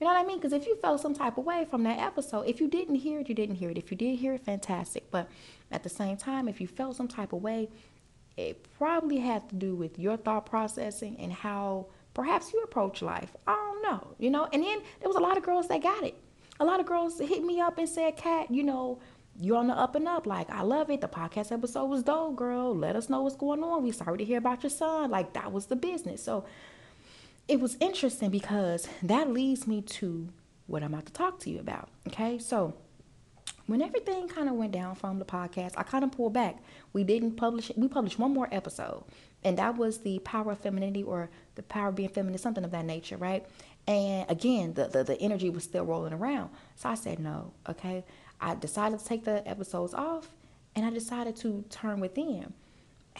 You 0.00 0.06
know 0.06 0.14
what 0.14 0.24
I 0.24 0.26
mean? 0.26 0.38
Because 0.38 0.52
if 0.52 0.66
you 0.66 0.76
felt 0.76 1.00
some 1.00 1.14
type 1.14 1.38
of 1.38 1.44
way 1.44 1.66
from 1.70 1.84
that 1.84 1.98
episode, 1.98 2.42
if 2.48 2.60
you 2.60 2.66
didn't 2.66 2.96
hear 2.96 3.20
it, 3.20 3.28
you 3.28 3.34
didn't 3.34 3.56
hear 3.56 3.70
it. 3.70 3.78
If 3.78 3.90
you 3.90 3.96
did 3.96 4.18
hear 4.18 4.34
it, 4.34 4.44
fantastic. 4.44 5.10
But 5.10 5.28
at 5.70 5.82
the 5.82 5.88
same 5.88 6.16
time, 6.16 6.48
if 6.48 6.60
you 6.60 6.66
felt 6.66 6.96
some 6.96 7.06
type 7.06 7.32
of 7.32 7.42
way, 7.42 7.68
it 8.36 8.66
probably 8.76 9.18
had 9.18 9.48
to 9.50 9.54
do 9.54 9.74
with 9.76 9.98
your 9.98 10.16
thought 10.16 10.46
processing 10.46 11.16
and 11.20 11.32
how 11.32 11.86
perhaps 12.14 12.52
you 12.52 12.62
approach 12.62 13.02
life. 13.02 13.36
I 13.46 13.52
don't 13.54 13.82
know, 13.82 14.08
you 14.18 14.30
know? 14.30 14.48
And 14.52 14.62
then 14.62 14.80
there 15.00 15.08
was 15.08 15.16
a 15.16 15.20
lot 15.20 15.36
of 15.36 15.44
girls 15.44 15.68
that 15.68 15.82
got 15.82 16.02
it. 16.02 16.16
A 16.58 16.64
lot 16.64 16.80
of 16.80 16.86
girls 16.86 17.18
hit 17.18 17.44
me 17.44 17.60
up 17.60 17.78
and 17.78 17.88
said, 17.88 18.16
"Cat, 18.16 18.50
you 18.50 18.62
know, 18.62 18.98
you're 19.38 19.56
on 19.56 19.68
the 19.68 19.74
up 19.74 19.94
and 19.94 20.08
up. 20.08 20.26
Like, 20.26 20.50
I 20.50 20.62
love 20.62 20.90
it. 20.90 21.00
The 21.00 21.08
podcast 21.08 21.52
episode 21.52 21.86
was 21.86 22.02
dope, 22.02 22.36
girl. 22.36 22.74
Let 22.74 22.96
us 22.96 23.08
know 23.08 23.22
what's 23.22 23.36
going 23.36 23.62
on. 23.62 23.82
We 23.82 23.92
sorry 23.92 24.18
to 24.18 24.24
hear 24.24 24.38
about 24.38 24.62
your 24.62 24.70
son. 24.70 25.10
Like, 25.10 25.32
that 25.34 25.52
was 25.52 25.66
the 25.66 25.76
business. 25.76 26.22
So 26.22 26.44
it 27.48 27.60
was 27.60 27.76
interesting 27.80 28.30
because 28.30 28.88
that 29.02 29.30
leads 29.30 29.66
me 29.66 29.82
to 29.82 30.28
what 30.66 30.82
I'm 30.82 30.94
about 30.94 31.06
to 31.06 31.12
talk 31.12 31.38
to 31.40 31.50
you 31.50 31.58
about. 31.58 31.88
Okay. 32.06 32.38
So 32.38 32.74
when 33.66 33.82
everything 33.82 34.26
kind 34.26 34.48
of 34.48 34.56
went 34.56 34.72
down 34.72 34.96
from 34.96 35.18
the 35.18 35.24
podcast, 35.24 35.74
I 35.76 35.84
kind 35.84 36.02
of 36.02 36.10
pulled 36.10 36.32
back. 36.32 36.58
We 36.92 37.04
didn't 37.04 37.36
publish 37.36 37.70
it. 37.70 37.78
We 37.78 37.86
published 37.88 38.18
one 38.18 38.34
more 38.34 38.48
episode, 38.50 39.04
and 39.44 39.56
that 39.58 39.76
was 39.76 39.98
the 39.98 40.18
power 40.20 40.52
of 40.52 40.58
femininity 40.58 41.04
or 41.04 41.30
the 41.54 41.62
power 41.62 41.88
of 41.88 41.94
being 41.94 42.08
feminine, 42.08 42.38
something 42.38 42.64
of 42.64 42.72
that 42.72 42.84
nature, 42.84 43.16
right? 43.16 43.46
And 43.86 44.28
again, 44.28 44.74
the, 44.74 44.88
the, 44.88 45.04
the 45.04 45.20
energy 45.20 45.50
was 45.50 45.64
still 45.64 45.84
rolling 45.84 46.12
around. 46.12 46.50
So 46.74 46.88
I 46.88 46.94
said, 46.96 47.20
no, 47.20 47.52
okay. 47.68 48.04
I 48.40 48.54
decided 48.54 48.98
to 48.98 49.04
take 49.04 49.24
the 49.24 49.46
episodes 49.48 49.94
off 49.94 50.30
and 50.74 50.86
I 50.86 50.90
decided 50.90 51.36
to 51.36 51.64
turn 51.68 52.00
within. 52.00 52.52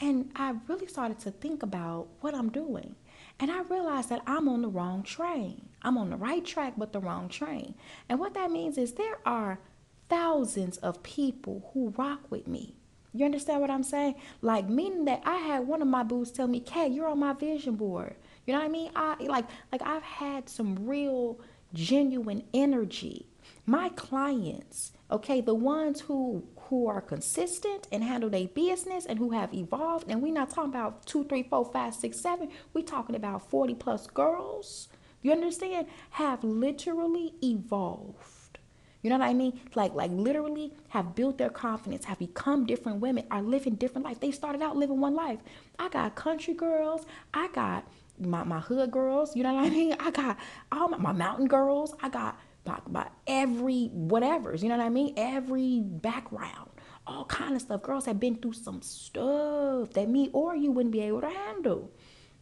And 0.00 0.30
I 0.36 0.54
really 0.68 0.86
started 0.86 1.18
to 1.20 1.30
think 1.30 1.62
about 1.62 2.08
what 2.20 2.34
I'm 2.34 2.50
doing. 2.50 2.94
And 3.38 3.50
I 3.50 3.62
realized 3.62 4.08
that 4.10 4.22
I'm 4.26 4.48
on 4.48 4.62
the 4.62 4.68
wrong 4.68 5.02
train. 5.02 5.68
I'm 5.82 5.98
on 5.98 6.10
the 6.10 6.16
right 6.16 6.44
track, 6.44 6.74
but 6.76 6.92
the 6.92 7.00
wrong 7.00 7.28
train. 7.28 7.74
And 8.08 8.18
what 8.18 8.34
that 8.34 8.50
means 8.50 8.78
is 8.78 8.92
there 8.92 9.18
are 9.26 9.58
thousands 10.08 10.76
of 10.78 11.02
people 11.02 11.70
who 11.72 11.94
rock 11.96 12.30
with 12.30 12.46
me. 12.46 12.74
You 13.12 13.24
understand 13.24 13.60
what 13.60 13.70
I'm 13.70 13.82
saying? 13.82 14.14
Like 14.40 14.68
meaning 14.68 15.04
that 15.06 15.22
I 15.24 15.36
had 15.36 15.66
one 15.66 15.82
of 15.82 15.88
my 15.88 16.02
boots 16.02 16.30
tell 16.30 16.46
me, 16.46 16.60
"Cat, 16.60 16.92
you're 16.92 17.08
on 17.08 17.18
my 17.18 17.32
vision 17.32 17.74
board." 17.74 18.14
You 18.46 18.52
know 18.52 18.60
what 18.60 18.66
I 18.66 18.68
mean? 18.68 18.90
I 18.94 19.16
like 19.20 19.46
like 19.72 19.82
I've 19.82 20.02
had 20.02 20.48
some 20.48 20.86
real 20.86 21.40
genuine 21.72 22.44
energy. 22.54 23.26
My 23.66 23.88
clients 23.90 24.92
okay 25.10 25.40
the 25.40 25.54
ones 25.54 26.00
who 26.02 26.44
who 26.68 26.86
are 26.86 27.00
consistent 27.00 27.88
and 27.90 28.02
handle 28.04 28.30
their 28.30 28.46
business 28.46 29.06
and 29.06 29.18
who 29.18 29.30
have 29.30 29.52
evolved 29.52 30.08
and 30.08 30.22
we're 30.22 30.32
not 30.32 30.50
talking 30.50 30.70
about 30.70 31.04
two 31.06 31.24
three 31.24 31.42
four 31.42 31.64
five 31.64 31.94
six 31.94 32.20
seven 32.20 32.48
we're 32.72 32.84
talking 32.84 33.16
about 33.16 33.48
40 33.50 33.74
plus 33.74 34.06
girls 34.06 34.88
you 35.22 35.32
understand 35.32 35.86
have 36.10 36.42
literally 36.42 37.34
evolved. 37.42 38.58
You 39.02 39.10
know 39.10 39.18
what 39.18 39.28
i 39.28 39.34
mean? 39.34 39.60
Like 39.74 39.94
like 39.94 40.10
literally 40.10 40.72
have 40.88 41.14
built 41.14 41.38
their 41.38 41.50
confidence 41.50 42.04
have 42.04 42.18
become 42.18 42.66
different 42.66 43.00
women 43.00 43.26
are 43.30 43.42
living 43.42 43.74
different 43.74 44.04
life. 44.04 44.20
They 44.20 44.30
started 44.30 44.62
out 44.62 44.76
living 44.76 45.00
one 45.00 45.14
life. 45.14 45.38
I 45.78 45.88
got 45.88 46.14
country 46.14 46.54
girls 46.54 47.06
i 47.32 47.48
got 47.48 47.86
my, 48.18 48.44
my 48.44 48.60
hood 48.60 48.90
girls 48.90 49.34
you 49.34 49.42
know 49.42 49.54
what 49.54 49.66
i 49.66 49.70
mean? 49.70 49.94
I 49.98 50.10
got 50.10 50.36
all 50.72 50.88
my, 50.88 50.98
my 50.98 51.12
mountain 51.12 51.48
girls 51.48 51.94
i 52.02 52.08
got 52.08 52.38
by, 52.64 52.80
by 52.86 53.08
every 53.26 53.86
whatever's, 53.92 54.62
you 54.62 54.68
know 54.68 54.76
what 54.76 54.84
I 54.84 54.90
mean? 54.90 55.14
Every 55.16 55.80
background, 55.80 56.70
all 57.06 57.24
kind 57.24 57.54
of 57.54 57.62
stuff. 57.62 57.82
Girls 57.82 58.06
have 58.06 58.20
been 58.20 58.36
through 58.36 58.52
some 58.54 58.82
stuff 58.82 59.92
that 59.94 60.08
me 60.08 60.30
or 60.32 60.54
you 60.54 60.70
wouldn't 60.70 60.92
be 60.92 61.00
able 61.00 61.20
to 61.22 61.30
handle 61.30 61.92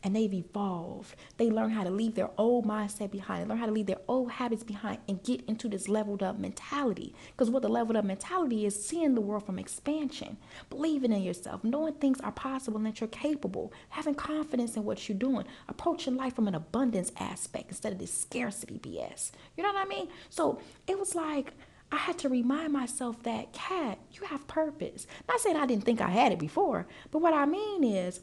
and 0.03 0.15
they've 0.15 0.33
evolved. 0.33 1.15
They 1.37 1.51
learn 1.51 1.71
how 1.71 1.85
to 1.85 1.91
leave 1.91 2.15
their 2.15 2.31
old 2.39 2.67
mindset 2.67 3.11
behind, 3.11 3.49
learn 3.49 3.59
how 3.59 3.67
to 3.67 3.73
leave 3.73 3.87
their 3.87 4.01
old 4.07 4.33
habits 4.33 4.63
behind 4.63 4.99
and 5.09 5.23
get 5.23 5.45
into 5.49 5.69
this 5.69 5.89
leveled 5.89 6.23
up 6.23 6.39
mentality. 6.39 7.15
Because 7.33 7.51
what 7.51 7.63
the 7.63 7.69
leveled 7.69 7.97
up 7.97 8.05
mentality 8.05 8.65
is 8.65 8.85
seeing 8.85 9.15
the 9.15 9.21
world 9.21 9.45
from 9.45 9.59
expansion, 9.59 10.37
believing 10.71 11.13
in 11.13 11.23
yourself, 11.23 11.65
knowing 11.65 11.95
things 11.95 12.21
are 12.21 12.33
possible 12.33 12.79
and 12.79 12.87
that 12.87 13.01
you're 13.01 13.09
capable, 13.09 13.73
having 13.91 14.15
confidence 14.15 14.77
in 14.77 14.85
what 14.85 15.09
you're 15.09 15.19
doing, 15.19 15.45
approaching 15.69 16.17
life 16.17 16.35
from 16.35 16.49
an 16.49 16.55
abundance 16.55 17.13
aspect 17.19 17.69
instead 17.69 17.93
of 17.93 17.99
this 17.99 18.15
scarcity 18.15 18.79
BS. 18.79 19.33
You 19.57 19.63
know 19.63 19.73
what 19.73 19.85
I 19.85 19.89
mean? 19.89 20.09
So 20.31 20.61
it 20.87 20.99
was 20.99 21.15
like, 21.15 21.53
I 21.91 21.97
had 21.97 22.19
to 22.19 22.29
remind 22.29 22.73
myself 22.73 23.23
that, 23.23 23.53
Cat, 23.53 23.99
you 24.13 24.27
have 24.27 24.47
purpose. 24.47 25.07
Not 25.27 25.41
saying 25.41 25.57
I 25.57 25.65
didn't 25.65 25.85
think 25.85 26.01
I 26.03 26.11
had 26.11 26.33
it 26.33 26.39
before, 26.39 26.87
but 27.11 27.23
what 27.23 27.33
I 27.33 27.47
mean 27.47 27.83
is 27.83 28.21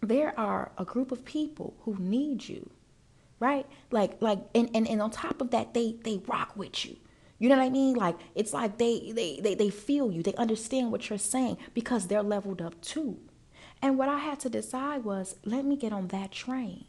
there 0.00 0.38
are 0.38 0.72
a 0.78 0.84
group 0.84 1.12
of 1.12 1.24
people 1.24 1.74
who 1.80 1.96
need 1.98 2.48
you, 2.48 2.70
right? 3.40 3.66
Like, 3.90 4.20
like, 4.20 4.40
and, 4.54 4.70
and, 4.74 4.86
and 4.88 5.00
on 5.02 5.10
top 5.10 5.40
of 5.40 5.50
that, 5.50 5.74
they, 5.74 5.96
they 6.04 6.20
rock 6.26 6.56
with 6.56 6.84
you. 6.84 6.96
You 7.38 7.48
know 7.48 7.56
what 7.56 7.64
I 7.64 7.70
mean? 7.70 7.96
Like 7.96 8.16
it's 8.34 8.52
like 8.52 8.78
they, 8.78 9.12
they 9.12 9.40
they 9.42 9.54
they 9.54 9.70
feel 9.70 10.10
you. 10.10 10.22
They 10.22 10.34
understand 10.34 10.90
what 10.90 11.08
you're 11.08 11.18
saying 11.18 11.58
because 11.74 12.06
they're 12.06 12.22
leveled 12.22 12.62
up 12.62 12.80
too. 12.80 13.18
And 13.82 13.98
what 13.98 14.08
I 14.08 14.18
had 14.18 14.40
to 14.40 14.48
decide 14.48 15.04
was 15.04 15.36
let 15.44 15.64
me 15.64 15.76
get 15.76 15.92
on 15.92 16.08
that 16.08 16.32
train. 16.32 16.86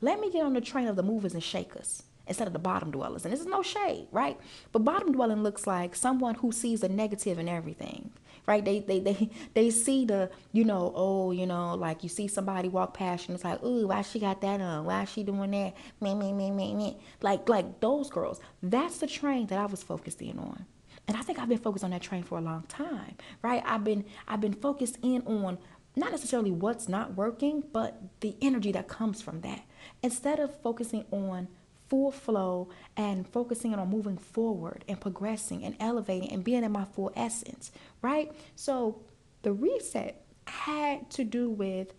Let 0.00 0.20
me 0.20 0.30
get 0.30 0.44
on 0.44 0.52
the 0.52 0.60
train 0.60 0.86
of 0.86 0.96
the 0.96 1.02
movers 1.02 1.34
and 1.34 1.42
shakers 1.42 2.02
instead 2.26 2.46
of 2.46 2.52
the 2.52 2.58
bottom 2.58 2.90
dwellers. 2.90 3.24
And 3.24 3.32
this 3.32 3.40
is 3.40 3.46
no 3.46 3.62
shade, 3.62 4.06
right? 4.12 4.38
But 4.70 4.84
bottom 4.84 5.12
dwelling 5.12 5.42
looks 5.42 5.66
like 5.66 5.96
someone 5.96 6.34
who 6.36 6.52
sees 6.52 6.80
the 6.80 6.88
negative 6.88 7.38
in 7.38 7.48
everything, 7.48 8.10
right? 8.48 8.64
They 8.64 8.80
they 8.80 8.98
they 8.98 9.30
they 9.54 9.70
see 9.70 10.06
the, 10.06 10.30
you 10.52 10.64
know, 10.64 10.92
oh, 10.96 11.30
you 11.30 11.46
know, 11.46 11.74
like 11.74 12.02
you 12.02 12.08
see 12.08 12.26
somebody 12.26 12.68
walk 12.68 12.94
past 12.94 13.28
and 13.28 13.36
it's 13.36 13.44
like, 13.44 13.62
ooh, 13.62 13.86
why 13.86 14.02
she 14.02 14.18
got 14.18 14.40
that 14.40 14.60
on? 14.60 14.86
Why 14.86 15.04
she 15.04 15.22
doing 15.22 15.52
that? 15.52 15.74
Me, 16.00 16.14
me, 16.14 16.32
me, 16.32 16.50
me, 16.50 16.74
me. 16.74 16.98
Like 17.22 17.48
like 17.48 17.78
those 17.80 18.10
girls. 18.10 18.40
That's 18.62 18.98
the 18.98 19.06
train 19.06 19.46
that 19.48 19.58
I 19.58 19.66
was 19.66 19.82
focused 19.82 20.22
in 20.22 20.38
on. 20.38 20.66
And 21.06 21.16
I 21.16 21.20
think 21.20 21.38
I've 21.38 21.48
been 21.48 21.58
focused 21.58 21.84
on 21.84 21.90
that 21.90 22.02
train 22.02 22.22
for 22.22 22.38
a 22.38 22.40
long 22.40 22.64
time, 22.68 23.16
right? 23.42 23.62
I've 23.64 23.84
been 23.84 24.04
I've 24.26 24.40
been 24.40 24.54
focused 24.54 24.98
in 25.02 25.22
on 25.22 25.58
not 25.94 26.10
necessarily 26.10 26.50
what's 26.50 26.88
not 26.88 27.16
working, 27.16 27.64
but 27.72 28.00
the 28.20 28.36
energy 28.40 28.72
that 28.72 28.88
comes 28.88 29.20
from 29.20 29.42
that. 29.42 29.62
Instead 30.02 30.38
of 30.38 30.58
focusing 30.60 31.04
on 31.10 31.48
full 31.88 32.10
flow 32.10 32.68
and 32.96 33.26
focusing 33.26 33.74
on 33.74 33.88
moving 33.88 34.18
forward 34.18 34.84
and 34.88 35.00
progressing 35.00 35.64
and 35.64 35.76
elevating 35.80 36.30
and 36.30 36.44
being 36.44 36.64
in 36.64 36.72
my 36.72 36.84
full 36.84 37.12
essence, 37.16 37.72
right? 38.02 38.32
So 38.54 39.00
the 39.42 39.52
reset 39.52 40.24
had 40.46 41.10
to 41.10 41.24
do 41.24 41.48
with 41.50 41.92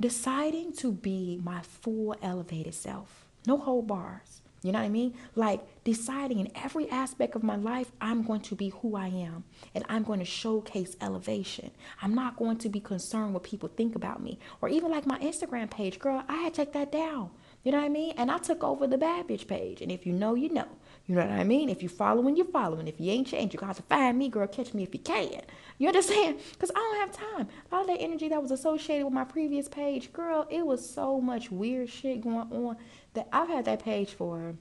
deciding 0.00 0.72
to 0.72 0.92
be 0.92 1.40
my 1.42 1.60
full 1.60 2.16
elevated 2.22 2.74
self. 2.74 3.26
No 3.46 3.58
hold 3.58 3.86
bars. 3.86 4.40
You 4.62 4.72
know 4.72 4.78
what 4.78 4.84
I 4.84 4.90
mean? 4.90 5.14
Like 5.34 5.60
deciding 5.84 6.38
in 6.38 6.52
every 6.54 6.88
aspect 6.90 7.34
of 7.34 7.42
my 7.42 7.56
life, 7.56 7.90
I'm 8.00 8.22
going 8.22 8.42
to 8.42 8.54
be 8.54 8.68
who 8.68 8.94
I 8.94 9.06
am 9.06 9.44
and 9.74 9.84
I'm 9.88 10.02
going 10.02 10.18
to 10.18 10.24
showcase 10.26 10.96
elevation. 11.00 11.70
I'm 12.02 12.14
not 12.14 12.36
going 12.36 12.58
to 12.58 12.68
be 12.68 12.80
concerned 12.80 13.32
what 13.32 13.42
people 13.42 13.70
think 13.74 13.96
about 13.96 14.22
me. 14.22 14.38
Or 14.60 14.68
even 14.68 14.90
like 14.90 15.06
my 15.06 15.18
Instagram 15.20 15.70
page, 15.70 15.98
girl, 15.98 16.24
I 16.28 16.36
had 16.36 16.54
to 16.54 16.64
take 16.64 16.72
that 16.74 16.92
down. 16.92 17.30
You 17.62 17.72
know 17.72 17.78
what 17.78 17.84
I 17.84 17.90
mean? 17.90 18.14
And 18.16 18.30
I 18.30 18.38
took 18.38 18.64
over 18.64 18.86
the 18.86 18.96
bad 18.96 19.28
bitch 19.28 19.46
page. 19.46 19.82
And 19.82 19.92
if 19.92 20.06
you 20.06 20.12
know, 20.12 20.34
you 20.34 20.48
know. 20.48 20.68
You 21.06 21.16
know 21.16 21.26
what 21.26 21.32
I 21.32 21.44
mean? 21.44 21.68
If 21.68 21.82
you 21.82 21.88
following, 21.88 22.36
you're 22.36 22.46
following. 22.46 22.88
If 22.88 23.00
you 23.00 23.10
ain't 23.10 23.26
changed, 23.26 23.52
you 23.52 23.60
got 23.60 23.76
to 23.76 23.82
find 23.82 24.18
me, 24.18 24.28
girl. 24.28 24.46
Catch 24.46 24.72
me 24.72 24.82
if 24.82 24.94
you 24.94 25.00
can. 25.00 25.42
You 25.76 25.88
understand? 25.88 26.38
Because 26.52 26.70
I 26.70 26.78
don't 26.78 27.00
have 27.00 27.30
time. 27.30 27.48
All 27.70 27.86
that 27.86 28.00
energy 28.00 28.28
that 28.28 28.40
was 28.40 28.50
associated 28.50 29.04
with 29.04 29.12
my 29.12 29.24
previous 29.24 29.68
page, 29.68 30.12
girl, 30.12 30.46
it 30.48 30.64
was 30.64 30.88
so 30.88 31.20
much 31.20 31.50
weird 31.50 31.90
shit 31.90 32.22
going 32.22 32.50
on 32.50 32.76
that 33.14 33.28
I've 33.32 33.48
had 33.48 33.64
that 33.66 33.82
page 33.82 34.14
for 34.14 34.54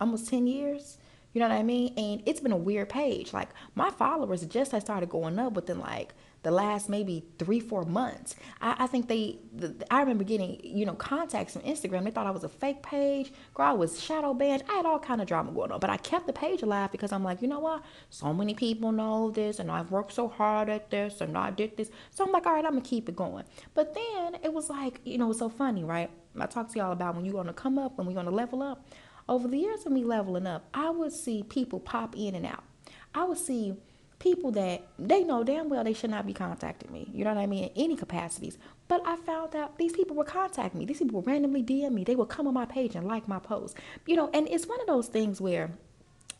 almost 0.00 0.28
10 0.28 0.46
years. 0.46 0.97
You 1.32 1.40
know 1.40 1.48
what 1.48 1.58
I 1.58 1.62
mean? 1.62 1.92
And 1.96 2.22
it's 2.26 2.40
been 2.40 2.52
a 2.52 2.56
weird 2.56 2.88
page. 2.88 3.32
Like 3.32 3.50
my 3.74 3.90
followers 3.90 4.44
just 4.46 4.72
had 4.72 4.82
started 4.82 5.08
going 5.08 5.38
up 5.38 5.52
within 5.52 5.78
like 5.78 6.14
the 6.42 6.50
last 6.50 6.88
maybe 6.88 7.24
three, 7.38 7.60
four 7.60 7.84
months. 7.84 8.36
I, 8.60 8.76
I 8.78 8.86
think 8.86 9.08
they, 9.08 9.38
the, 9.52 9.74
I 9.90 10.00
remember 10.00 10.24
getting, 10.24 10.60
you 10.62 10.86
know, 10.86 10.94
contacts 10.94 11.52
from 11.52 11.62
Instagram. 11.62 12.04
They 12.04 12.10
thought 12.10 12.26
I 12.26 12.30
was 12.30 12.44
a 12.44 12.48
fake 12.48 12.82
page. 12.82 13.32
Girl, 13.54 13.66
I 13.66 13.72
was 13.72 14.02
shadow 14.02 14.32
banned. 14.34 14.62
I 14.70 14.74
had 14.74 14.86
all 14.86 14.98
kind 14.98 15.20
of 15.20 15.26
drama 15.26 15.52
going 15.52 15.72
on. 15.72 15.80
But 15.80 15.90
I 15.90 15.96
kept 15.96 16.26
the 16.26 16.32
page 16.32 16.62
alive 16.62 16.92
because 16.92 17.12
I'm 17.12 17.24
like, 17.24 17.42
you 17.42 17.48
know 17.48 17.58
what? 17.58 17.82
So 18.10 18.32
many 18.32 18.54
people 18.54 18.92
know 18.92 19.30
this 19.30 19.58
and 19.58 19.70
I've 19.70 19.90
worked 19.90 20.12
so 20.12 20.28
hard 20.28 20.68
at 20.68 20.90
this 20.90 21.20
and 21.20 21.36
I 21.36 21.50
did 21.50 21.76
this. 21.76 21.90
So 22.10 22.24
I'm 22.24 22.32
like, 22.32 22.46
all 22.46 22.54
right, 22.54 22.64
I'm 22.64 22.80
to 22.80 22.88
keep 22.88 23.08
it 23.08 23.16
going. 23.16 23.44
But 23.74 23.94
then 23.94 24.38
it 24.42 24.52
was 24.52 24.70
like, 24.70 25.00
you 25.04 25.18
know, 25.18 25.30
it's 25.30 25.40
so 25.40 25.48
funny, 25.48 25.84
right? 25.84 26.10
I 26.38 26.46
talked 26.46 26.72
to 26.72 26.78
y'all 26.78 26.92
about 26.92 27.16
when 27.16 27.24
you're 27.24 27.42
to 27.42 27.52
come 27.52 27.78
up, 27.78 27.98
when 27.98 28.06
we're 28.06 28.22
to 28.22 28.30
level 28.30 28.62
up. 28.62 28.86
Over 29.28 29.48
the 29.48 29.58
years 29.58 29.84
of 29.84 29.92
me 29.92 30.04
leveling 30.04 30.46
up, 30.46 30.68
I 30.72 30.90
would 30.90 31.12
see 31.12 31.42
people 31.42 31.80
pop 31.80 32.16
in 32.16 32.34
and 32.34 32.46
out. 32.46 32.64
I 33.14 33.24
would 33.24 33.38
see 33.38 33.74
people 34.18 34.50
that 34.52 34.86
they 34.98 35.22
know 35.22 35.44
damn 35.44 35.68
well 35.68 35.84
they 35.84 35.92
should 35.92 36.10
not 36.10 36.26
be 36.26 36.32
contacting 36.32 36.92
me. 36.92 37.08
You 37.12 37.24
know 37.24 37.34
what 37.34 37.40
I 37.40 37.46
mean? 37.46 37.64
In 37.64 37.70
any 37.76 37.96
capacities. 37.96 38.58
But 38.88 39.02
I 39.06 39.16
found 39.16 39.54
out 39.54 39.78
these 39.78 39.92
people 39.92 40.16
were 40.16 40.24
contacting 40.24 40.78
me. 40.78 40.86
These 40.86 40.98
people 40.98 41.20
would 41.20 41.26
randomly 41.26 41.62
DM 41.62 41.92
me. 41.92 42.04
They 42.04 42.16
would 42.16 42.28
come 42.28 42.46
on 42.46 42.54
my 42.54 42.64
page 42.64 42.94
and 42.94 43.06
like 43.06 43.28
my 43.28 43.38
post. 43.38 43.76
You 44.06 44.16
know, 44.16 44.30
and 44.32 44.48
it's 44.48 44.66
one 44.66 44.80
of 44.80 44.86
those 44.86 45.08
things 45.08 45.40
where 45.40 45.70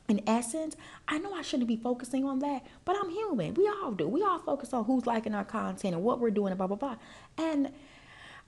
in 0.08 0.22
essence, 0.26 0.74
I 1.06 1.18
know 1.18 1.34
I 1.34 1.42
shouldn't 1.42 1.68
be 1.68 1.76
focusing 1.76 2.24
on 2.24 2.38
that, 2.38 2.64
but 2.86 2.96
I'm 2.98 3.10
human. 3.10 3.52
We 3.54 3.68
all 3.68 3.92
do. 3.92 4.08
We 4.08 4.22
all 4.22 4.38
focus 4.38 4.72
on 4.72 4.84
who's 4.84 5.06
liking 5.06 5.34
our 5.34 5.44
content 5.44 5.94
and 5.94 6.02
what 6.02 6.18
we're 6.18 6.30
doing 6.30 6.50
and 6.50 6.58
blah 6.58 6.66
blah 6.66 6.76
blah. 6.76 6.96
And 7.36 7.70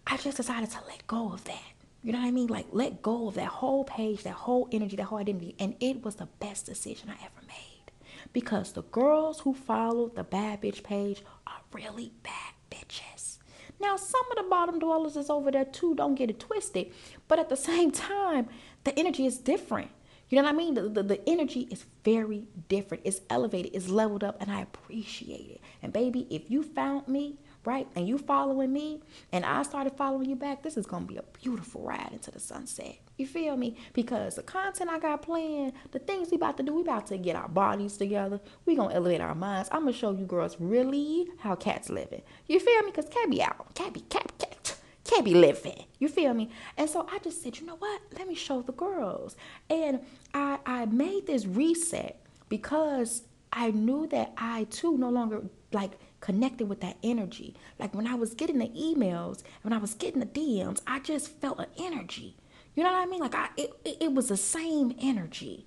I 0.06 0.16
just 0.16 0.38
decided 0.38 0.70
to 0.70 0.78
let 0.88 1.06
go 1.06 1.32
of 1.32 1.44
that. 1.44 1.62
You 2.02 2.12
know 2.12 2.18
what 2.18 2.28
I 2.28 2.30
mean? 2.30 2.46
Like 2.46 2.66
let 2.72 3.02
go 3.02 3.28
of 3.28 3.34
that 3.34 3.48
whole 3.48 3.84
page, 3.84 4.22
that 4.22 4.32
whole 4.34 4.68
energy, 4.72 4.96
that 4.96 5.04
whole 5.04 5.18
identity. 5.18 5.54
And 5.58 5.74
it 5.80 6.02
was 6.02 6.16
the 6.16 6.28
best 6.38 6.66
decision 6.66 7.10
I 7.10 7.24
ever 7.24 7.46
made 7.46 7.92
because 8.32 8.72
the 8.72 8.82
girls 8.82 9.40
who 9.40 9.54
follow 9.54 10.08
the 10.08 10.24
bad 10.24 10.62
bitch 10.62 10.82
page 10.82 11.22
are 11.46 11.60
really 11.72 12.12
bad 12.22 12.54
bitches. 12.70 13.38
Now, 13.80 13.96
some 13.96 14.22
of 14.30 14.36
the 14.36 14.48
bottom 14.48 14.78
dwellers 14.78 15.16
is 15.16 15.30
over 15.30 15.50
there 15.50 15.64
too, 15.64 15.94
don't 15.94 16.14
get 16.14 16.30
it 16.30 16.40
twisted. 16.40 16.92
But 17.28 17.38
at 17.38 17.48
the 17.48 17.56
same 17.70 17.90
time, 17.90 18.48
the 18.84 18.98
energy 18.98 19.26
is 19.26 19.38
different. 19.38 19.90
You 20.28 20.36
know 20.36 20.44
what 20.44 20.54
I 20.54 20.56
mean? 20.56 20.74
The, 20.74 20.82
the, 20.88 21.02
the, 21.02 21.28
energy 21.28 21.62
is 21.72 21.84
very 22.04 22.44
different. 22.68 23.02
It's 23.04 23.20
elevated, 23.28 23.74
it's 23.74 23.88
leveled 23.88 24.22
up, 24.22 24.36
and 24.40 24.48
I 24.48 24.60
appreciate 24.60 25.50
it. 25.50 25.60
And 25.82 25.92
baby, 25.92 26.28
if 26.30 26.48
you 26.48 26.62
found 26.62 27.08
me 27.08 27.38
right? 27.64 27.86
And 27.94 28.08
you 28.08 28.18
following 28.18 28.72
me, 28.72 29.00
and 29.32 29.44
I 29.44 29.62
started 29.62 29.94
following 29.96 30.28
you 30.28 30.36
back, 30.36 30.62
this 30.62 30.76
is 30.76 30.86
gonna 30.86 31.04
be 31.04 31.16
a 31.16 31.24
beautiful 31.42 31.82
ride 31.82 32.10
into 32.12 32.30
the 32.30 32.40
sunset. 32.40 32.98
You 33.16 33.26
feel 33.26 33.56
me? 33.56 33.76
Because 33.92 34.36
the 34.36 34.42
content 34.42 34.90
I 34.90 34.98
got 34.98 35.22
planned, 35.22 35.74
the 35.90 35.98
things 35.98 36.30
we 36.30 36.36
about 36.36 36.56
to 36.56 36.62
do, 36.62 36.74
we 36.74 36.82
about 36.82 37.06
to 37.08 37.18
get 37.18 37.36
our 37.36 37.48
bodies 37.48 37.96
together. 37.96 38.40
We 38.64 38.76
gonna 38.76 38.94
elevate 38.94 39.20
our 39.20 39.34
minds. 39.34 39.68
I'm 39.72 39.80
gonna 39.80 39.92
show 39.92 40.12
you 40.12 40.24
girls 40.24 40.56
really 40.58 41.28
how 41.38 41.54
cats 41.54 41.90
living. 41.90 42.22
You 42.46 42.60
feel 42.60 42.82
me? 42.82 42.92
Cause 42.92 43.08
cat 43.10 43.30
be 43.30 43.42
out, 43.42 43.74
cat 43.74 43.92
be 43.92 44.00
cat 44.00 44.32
cat. 44.38 44.76
Can't 45.04 45.24
be 45.24 45.34
living. 45.34 45.84
You 45.98 46.08
feel 46.08 46.34
me? 46.34 46.50
And 46.76 46.88
so 46.88 47.06
I 47.10 47.18
just 47.18 47.42
said, 47.42 47.58
you 47.58 47.66
know 47.66 47.76
what? 47.76 48.00
Let 48.16 48.28
me 48.28 48.34
show 48.34 48.62
the 48.62 48.72
girls. 48.72 49.36
And 49.68 50.00
I 50.32 50.58
I 50.64 50.86
made 50.86 51.26
this 51.26 51.46
reset 51.46 52.24
because 52.48 53.22
I 53.52 53.70
knew 53.72 54.06
that 54.08 54.32
I 54.36 54.64
too 54.64 54.96
no 54.96 55.10
longer 55.10 55.42
like 55.72 55.92
connected 56.20 56.68
with 56.68 56.80
that 56.80 56.96
energy. 57.02 57.54
Like 57.78 57.94
when 57.94 58.06
I 58.06 58.14
was 58.14 58.34
getting 58.34 58.58
the 58.58 58.68
emails, 58.68 59.42
when 59.62 59.72
I 59.72 59.78
was 59.78 59.94
getting 59.94 60.20
the 60.20 60.26
DMs, 60.26 60.80
I 60.86 61.00
just 61.00 61.28
felt 61.40 61.58
an 61.58 61.66
energy. 61.78 62.36
You 62.74 62.84
know 62.84 62.92
what 62.92 63.02
I 63.02 63.06
mean? 63.06 63.20
Like 63.20 63.34
I, 63.34 63.48
it, 63.56 63.72
it, 63.84 63.96
it 64.00 64.12
was 64.12 64.28
the 64.28 64.36
same 64.36 64.94
energy. 65.00 65.66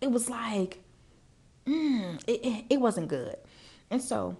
It 0.00 0.10
was 0.10 0.28
like, 0.28 0.82
mm, 1.66 2.22
it, 2.26 2.44
it, 2.44 2.64
it 2.70 2.80
wasn't 2.80 3.08
good. 3.08 3.36
And 3.90 4.02
so 4.02 4.36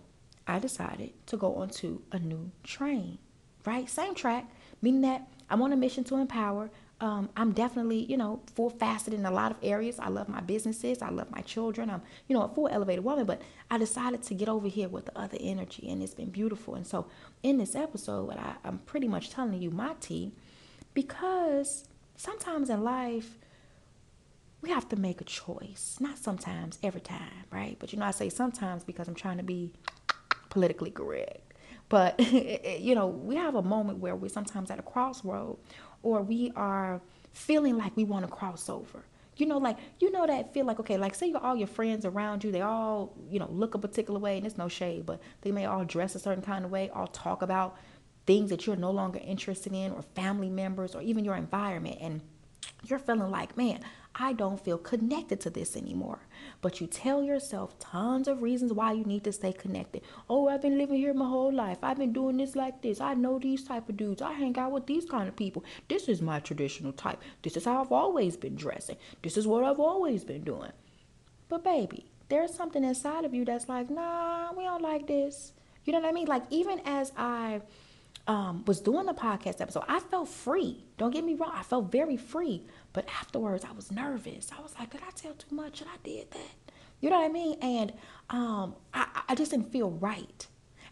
I 0.47 0.59
decided 0.59 1.13
to 1.27 1.37
go 1.37 1.57
onto 1.57 2.03
a 2.13 2.19
new 2.19 2.51
train, 2.63 3.19
right? 3.65 3.89
Same 3.89 4.15
track, 4.15 4.51
meaning 4.83 5.01
that 5.03 5.29
I'm 5.49 5.63
on 5.63 5.73
a 5.73 5.77
mission 5.77 6.05
to 6.05 6.17
empower, 6.17 6.71
um, 7.01 7.29
I'm 7.37 7.53
definitely, 7.53 8.05
you 8.05 8.17
know, 8.17 8.41
full 8.55 8.71
faceted 8.71 9.19
in 9.19 9.27
a 9.27 9.31
lot 9.31 9.51
of 9.51 9.59
areas. 9.63 9.99
I 9.99 10.09
love 10.09 10.29
my 10.29 10.41
businesses. 10.41 11.03
I 11.03 11.11
love 11.11 11.31
my 11.31 11.41
children. 11.41 11.91
I'm, 11.91 12.03
you 12.29 12.37
know, 12.37 12.43
a 12.43 12.49
full 12.49 12.69
elevated 12.69 13.05
woman, 13.05 13.27
but 13.27 13.43
I 13.71 13.79
decided 13.79 14.23
to 14.25 14.35
get 14.35 14.49
over 14.49 14.69
here 14.69 14.89
with 14.89 15.07
the 15.07 15.19
other 15.19 15.37
energy 15.41 15.91
and 15.91 16.03
it's 16.03 16.15
been 16.15 16.31
beautiful. 16.31 16.77
And 16.77 16.87
so 16.87 17.07
in 17.43 17.59
this 17.59 17.75
episode, 17.75 18.31
I, 18.37 18.55
I'm 18.65 18.79
pretty 18.79 19.09
much 19.09 19.31
telling 19.31 19.61
you 19.61 19.71
my 19.71 19.95
tea 20.01 20.33
because 20.95 21.85
sometimes 22.17 22.71
in 22.71 22.85
life, 22.85 23.39
we 24.63 24.71
have 24.71 24.89
to 24.89 24.97
make 24.97 25.21
a 25.21 25.25
choice. 25.25 25.99
Not 26.01 26.17
sometimes, 26.17 26.79
every 26.83 27.03
time, 27.03 27.45
right? 27.51 27.77
But 27.79 27.93
you 27.93 27.99
know, 27.99 28.07
I 28.07 28.13
say 28.13 28.31
sometimes 28.31 28.83
because 28.85 29.09
I'm 29.09 29.15
trying 29.15 29.37
to 29.37 29.43
be 29.43 29.73
politically 30.49 30.91
correct. 30.91 31.53
But, 31.89 32.19
you 32.81 32.95
know, 32.95 33.09
we 33.09 33.37
have 33.37 33.57
a 33.57 33.63
moment 33.63 33.99
where 33.99 34.17
we're 34.17 34.31
sometimes 34.31 34.71
at 34.71 34.79
a 34.79 34.83
crossroad 34.83 35.59
or 36.05 36.23
we 36.23 36.53
are 36.55 37.01
feeling 37.33 37.77
like 37.77 37.97
we 37.97 38.05
want 38.05 38.25
to 38.25 38.31
cross 38.31 38.69
over. 38.69 39.05
You 39.37 39.47
know, 39.47 39.59
like 39.59 39.79
you 39.99 40.13
know 40.13 40.27
that 40.29 40.55
feel 40.55 40.65
like 40.65 40.79
okay, 40.79 40.97
like 40.97 41.17
say 41.17 41.27
you're 41.27 41.45
all 41.45 41.57
your 41.57 41.67
friends 41.67 42.05
around 42.05 42.45
you, 42.45 42.53
they 42.53 42.61
all 42.61 43.13
you 43.29 43.41
know 43.41 43.51
look 43.51 43.75
a 43.75 43.79
particular 43.79 44.21
way, 44.21 44.37
and 44.37 44.47
it's 44.47 44.57
no 44.57 44.69
shade, 44.69 45.05
but 45.07 45.21
they 45.41 45.51
may 45.51 45.67
all 45.67 45.85
dress 45.85 46.15
a 46.15 46.21
certain 46.21 46.45
kind 46.45 46.65
of 46.65 46.71
way, 46.71 46.89
all 46.91 47.09
talk 47.09 47.43
about 47.43 47.77
things 48.27 48.51
that 48.51 48.65
you're 48.67 48.77
no 48.77 48.93
longer 48.93 49.21
interested 49.25 49.73
in, 49.73 49.91
or 49.91 50.03
family 50.15 50.49
members, 50.49 50.95
or 50.95 51.03
even 51.03 51.25
your 51.25 51.35
environment, 51.35 51.99
and 52.01 52.21
you're 52.85 53.01
feeling 53.01 53.31
like, 53.31 53.57
man, 53.57 53.81
I 54.17 54.33
don't 54.33 54.63
feel 54.63 54.79
connected 54.79 55.41
to 55.41 55.51
this 55.51 55.77
anymore. 55.77 56.21
But 56.61 56.81
you 56.81 56.87
tell 56.87 57.23
yourself 57.23 57.79
tons 57.79 58.29
of 58.29 58.43
reasons 58.43 58.73
why 58.73 58.93
you 58.93 59.05
need 59.05 59.25
to 59.25 59.33
stay 59.33 59.53
connected. 59.53 60.03
Oh, 60.31 60.49
I've 60.49 60.63
been 60.63 60.79
living 60.79 60.97
here 60.97 61.13
my 61.13 61.29
whole 61.29 61.53
life. 61.53 61.79
I've 61.83 61.99
been 61.99 62.13
doing 62.13 62.37
this 62.37 62.55
like 62.55 62.81
this. 62.81 63.01
I 63.01 63.15
know 63.15 63.39
these 63.39 63.65
type 63.65 63.89
of 63.89 63.97
dudes. 63.97 64.23
I 64.23 64.33
hang 64.33 64.57
out 64.57 64.73
with 64.73 64.87
these 64.87 65.05
kind 65.05 65.29
of 65.29 65.35
people. 65.35 65.65
This 65.89 66.09
is 66.09 66.23
my 66.23 66.39
traditional 66.41 66.93
type. 66.93 67.21
This 67.43 67.57
is 67.57 67.65
how 67.65 67.81
I've 67.81 67.93
always 67.93 68.37
been 68.37 68.55
dressing. 68.55 68.97
This 69.23 69.37
is 69.37 69.47
what 69.47 69.65
I've 69.65 69.81
always 69.81 70.25
been 70.25 70.45
doing. 70.45 70.73
But 71.49 71.65
baby, 71.65 72.07
there's 72.29 72.55
something 72.55 72.85
inside 72.85 73.25
of 73.25 73.35
you 73.35 73.45
that's 73.45 73.69
like, 73.69 73.91
nah, 73.91 74.53
we 74.57 74.65
don't 74.65 74.83
like 74.83 75.07
this. 75.07 75.53
You 75.85 75.93
know 75.93 76.01
what 76.01 76.09
I 76.09 76.13
mean? 76.13 76.27
Like 76.27 76.45
even 76.51 76.81
as 76.85 77.13
I 77.17 77.61
um, 78.27 78.65
was 78.67 78.81
doing 78.81 79.07
the 79.07 79.15
podcast 79.15 79.61
episode, 79.61 79.85
I 79.89 80.01
felt 80.01 80.29
free. 80.29 80.85
Don't 80.97 81.13
get 81.13 81.25
me 81.25 81.35
wrong, 81.35 81.53
I 81.55 81.63
felt 81.63 81.93
very 81.93 82.17
free. 82.17 82.63
But 82.95 83.07
afterwards, 83.09 83.65
I 83.69 83.73
was 83.73 83.93
nervous. 83.93 84.51
I 84.57 84.63
was 84.63 84.75
like, 84.79 84.91
did 84.93 85.03
I 85.07 85.11
tell 85.11 85.35
too 85.35 85.55
much? 85.55 85.83
And 85.83 85.91
I 85.91 85.97
did 86.03 86.31
that. 86.31 86.73
You 87.01 87.11
know 87.11 87.19
what 87.21 87.29
I 87.29 87.33
mean? 87.33 87.59
And 87.61 87.93
um, 88.31 88.77
I, 88.95 89.23
I 89.29 89.35
just 89.35 89.51
didn't 89.51 89.71
feel 89.71 89.91
right. 89.91 90.47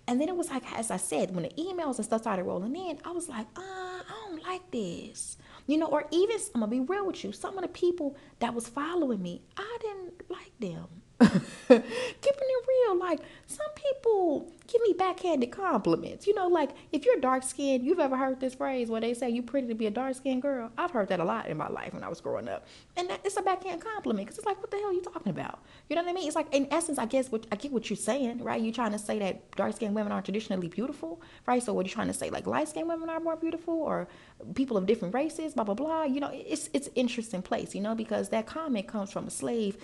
And 0.06 0.21
then 0.21 0.28
it 0.28 0.37
was 0.37 0.50
like, 0.50 0.64
as 0.76 0.90
I 0.90 0.97
said, 0.97 1.35
when 1.35 1.44
the 1.44 1.50
emails 1.50 1.97
and 1.97 2.04
stuff 2.04 2.23
started 2.23 2.42
rolling 2.42 2.75
in, 2.75 2.99
I 3.04 3.12
was 3.12 3.28
like, 3.28 3.47
uh, 3.56 3.61
I 3.61 4.02
don't 4.28 4.42
like 4.42 4.68
this. 4.73 5.38
You 5.68 5.78
know, 5.78 5.87
or 5.87 6.06
even, 6.11 6.37
I'm 6.54 6.61
going 6.61 6.71
to 6.71 6.76
be 6.85 6.92
real 6.92 7.06
with 7.06 7.23
you, 7.23 7.30
some 7.32 7.56
of 7.56 7.62
the 7.62 7.68
people 7.68 8.16
that 8.40 8.52
was 8.52 8.68
following 8.68 9.23
me, 9.23 9.42
I 9.56 9.78
didn't 9.80 10.28
like 10.28 10.52
them. 10.59 11.01
Keeping 11.69 12.49
it 12.49 12.67
real, 12.69 12.99
like 12.99 13.21
some 13.47 13.67
people 13.75 14.52
give 14.67 14.81
me 14.83 14.95
backhanded 14.97 15.50
compliments. 15.52 16.26
You 16.26 16.35
know, 16.35 16.49
like 16.49 16.71
if 16.91 17.05
you're 17.05 17.21
dark 17.21 17.43
skinned, 17.43 17.85
you've 17.85 18.00
ever 18.00 18.17
heard 18.17 18.41
this 18.41 18.55
phrase 18.55 18.88
where 18.88 19.00
they 19.00 19.14
say 19.14 19.29
you 19.31 19.43
pretty 19.43 19.69
to 19.69 19.75
be 19.75 19.87
a 19.87 19.91
dark 19.91 20.17
skinned 20.17 20.43
girl. 20.43 20.71
I've 20.79 20.91
heard 20.91 21.09
that 21.09 21.21
a 21.21 21.25
lot 21.25 21.47
in 21.47 21.57
my 21.57 21.69
life 21.69 21.93
when 21.95 22.02
I 22.02 22.09
was 22.09 22.21
growing 22.21 22.49
up, 22.49 22.67
and 22.97 23.09
that, 23.11 23.21
it's 23.25 23.37
a 23.37 23.43
backhand 23.43 23.83
compliment 23.83 24.26
because 24.26 24.38
it's 24.38 24.47
like, 24.47 24.61
what 24.61 24.71
the 24.71 24.79
hell 24.79 24.88
are 24.88 24.93
you 24.93 25.02
talking 25.02 25.31
about? 25.31 25.61
You 25.88 25.97
know 25.97 26.02
what 26.02 26.11
I 26.11 26.14
mean? 26.14 26.26
It's 26.26 26.37
like 26.37 26.52
in 26.52 26.67
essence, 26.71 26.99
I 26.99 27.07
guess 27.07 27.31
what 27.31 27.47
I 27.52 27.57
get 27.57 27.73
what 27.73 27.88
you're 27.91 27.97
saying, 27.97 28.43
right? 28.43 28.61
You're 28.61 28.73
trying 28.73 28.93
to 28.93 28.99
say 28.99 29.19
that 29.21 29.55
dark 29.57 29.76
skinned 29.76 29.95
women 29.95 30.12
are 30.12 30.23
traditionally 30.23 30.69
beautiful, 30.69 31.21
right? 31.47 31.62
So 31.62 31.73
what 31.73 31.87
are 31.87 31.88
you 31.88 31.95
trying 31.95 32.09
to 32.09 32.14
say? 32.14 32.31
Like 32.31 32.47
light 32.47 32.69
skinned 32.69 32.88
women 32.88 33.11
are 33.11 33.21
more 33.21 33.37
beautiful, 33.37 33.75
or 33.75 34.09
people 34.55 34.76
of 34.76 34.87
different 34.87 35.14
races, 35.14 35.55
blah 35.55 35.64
blah 35.64 35.75
blah. 35.75 36.05
You 36.05 36.21
know, 36.21 36.31
it's 36.33 36.71
it's 36.73 36.88
interesting 36.95 37.43
place, 37.43 37.75
you 37.75 37.81
know, 37.81 37.95
because 37.95 38.31
that 38.31 38.47
comment 38.47 38.88
comes 38.88 39.12
from 39.12 39.26
a 39.26 39.31
slave 39.31 39.76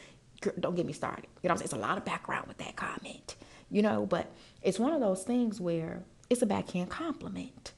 don't 0.58 0.74
get 0.74 0.86
me 0.86 0.92
started. 0.92 1.26
You 1.42 1.48
know 1.48 1.52
I'm 1.52 1.58
saying? 1.58 1.64
It's 1.64 1.72
a 1.72 1.76
lot 1.76 1.98
of 1.98 2.04
background 2.04 2.46
with 2.46 2.58
that 2.58 2.76
comment, 2.76 3.36
you 3.70 3.82
know, 3.82 4.06
but 4.06 4.30
it's 4.62 4.78
one 4.78 4.92
of 4.92 5.00
those 5.00 5.22
things 5.22 5.60
where 5.60 6.02
it's 6.30 6.42
a 6.42 6.46
backhand 6.46 6.90
compliment. 6.90 7.72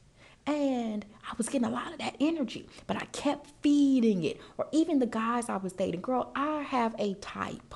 And 0.47 1.05
I 1.31 1.35
was 1.37 1.49
getting 1.49 1.69
a 1.69 1.71
lot 1.71 1.93
of 1.93 1.99
that 1.99 2.17
energy, 2.19 2.69
but 2.87 2.97
I 2.97 3.05
kept 3.07 3.51
feeding 3.63 4.25
it. 4.25 4.41
Or 4.59 4.67
even 4.73 4.99
the 4.99 5.07
guys 5.07 5.49
I 5.49 5.59
was 5.59 5.73
dating, 5.73 6.01
girl, 6.01 6.33
I 6.35 6.63
have 6.63 6.95
a 6.99 7.15
type. 7.15 7.75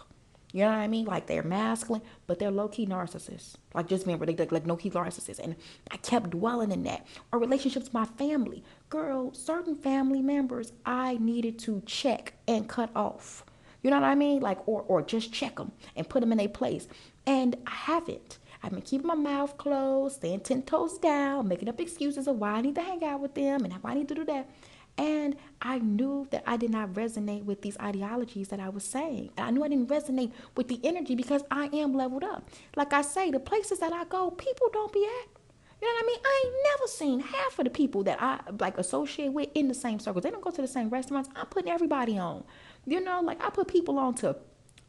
You 0.52 0.60
know 0.60 0.68
what 0.68 0.78
I 0.78 0.88
mean? 0.88 1.04
Like 1.04 1.26
they're 1.26 1.42
masculine, 1.42 2.02
but 2.26 2.38
they're 2.38 2.50
low 2.50 2.68
key 2.68 2.86
narcissists. 2.86 3.54
Like 3.74 3.88
just 3.88 4.06
remember, 4.06 4.24
they 4.24 4.36
like, 4.36 4.52
like 4.52 4.66
no 4.66 4.76
key 4.76 4.88
narcissists. 4.88 5.40
And 5.40 5.56
I 5.90 5.96
kept 5.98 6.30
dwelling 6.30 6.70
in 6.70 6.84
that. 6.84 7.06
Or 7.32 7.38
relationships 7.40 7.86
with 7.86 7.94
my 7.94 8.04
family. 8.04 8.62
Girl, 8.88 9.34
certain 9.34 9.74
family 9.74 10.22
members 10.22 10.72
I 10.86 11.18
needed 11.18 11.58
to 11.60 11.82
check 11.86 12.34
and 12.46 12.68
cut 12.68 12.90
off 12.94 13.44
you 13.84 13.90
know 13.90 14.00
what 14.00 14.06
I 14.06 14.14
mean? 14.14 14.40
Like, 14.40 14.66
or, 14.66 14.82
or 14.88 15.02
just 15.02 15.32
check 15.32 15.56
them 15.56 15.70
and 15.94 16.08
put 16.08 16.20
them 16.20 16.32
in 16.32 16.40
a 16.40 16.48
place. 16.48 16.88
And 17.26 17.54
I 17.66 17.70
haven't. 17.70 18.38
I've 18.62 18.72
been 18.72 18.80
keeping 18.80 19.06
my 19.06 19.14
mouth 19.14 19.58
closed, 19.58 20.16
staying 20.16 20.40
10 20.40 20.62
toes 20.62 20.96
down, 20.96 21.48
making 21.48 21.68
up 21.68 21.78
excuses 21.78 22.26
of 22.26 22.38
why 22.38 22.52
I 22.52 22.60
need 22.62 22.74
to 22.76 22.80
hang 22.80 23.04
out 23.04 23.20
with 23.20 23.34
them 23.34 23.62
and 23.62 23.74
why 23.74 23.90
I 23.90 23.94
need 23.94 24.08
to 24.08 24.14
do 24.14 24.24
that. 24.24 24.48
And 24.96 25.36
I 25.60 25.80
knew 25.80 26.26
that 26.30 26.44
I 26.46 26.56
did 26.56 26.70
not 26.70 26.94
resonate 26.94 27.44
with 27.44 27.60
these 27.60 27.76
ideologies 27.78 28.48
that 28.48 28.60
I 28.60 28.70
was 28.70 28.84
saying. 28.84 29.30
And 29.36 29.46
I 29.46 29.50
knew 29.50 29.64
I 29.64 29.68
didn't 29.68 29.88
resonate 29.90 30.32
with 30.56 30.68
the 30.68 30.80
energy 30.82 31.14
because 31.14 31.42
I 31.50 31.68
am 31.74 31.94
leveled 31.94 32.24
up. 32.24 32.48
Like 32.76 32.94
I 32.94 33.02
say, 33.02 33.30
the 33.30 33.40
places 33.40 33.80
that 33.80 33.92
I 33.92 34.04
go, 34.04 34.30
people 34.30 34.68
don't 34.72 34.92
be 34.92 35.04
at. 35.04 35.28
You 35.82 35.88
know 35.88 35.94
what 35.96 36.04
I 36.04 36.06
mean? 36.06 36.20
I 36.24 36.42
ain't 36.46 36.54
never 36.64 36.86
seen 36.86 37.20
half 37.20 37.58
of 37.58 37.64
the 37.64 37.70
people 37.70 38.04
that 38.04 38.22
I 38.22 38.40
like 38.58 38.78
associate 38.78 39.32
with 39.32 39.50
in 39.54 39.68
the 39.68 39.74
same 39.74 39.98
circles. 39.98 40.22
They 40.22 40.30
don't 40.30 40.42
go 40.42 40.50
to 40.50 40.62
the 40.62 40.68
same 40.68 40.88
restaurants. 40.88 41.28
I'm 41.36 41.46
putting 41.46 41.70
everybody 41.70 42.16
on. 42.16 42.44
You 42.86 43.00
know, 43.00 43.20
like 43.20 43.42
I 43.42 43.50
put 43.50 43.68
people 43.68 43.98
on 43.98 44.14
to 44.16 44.36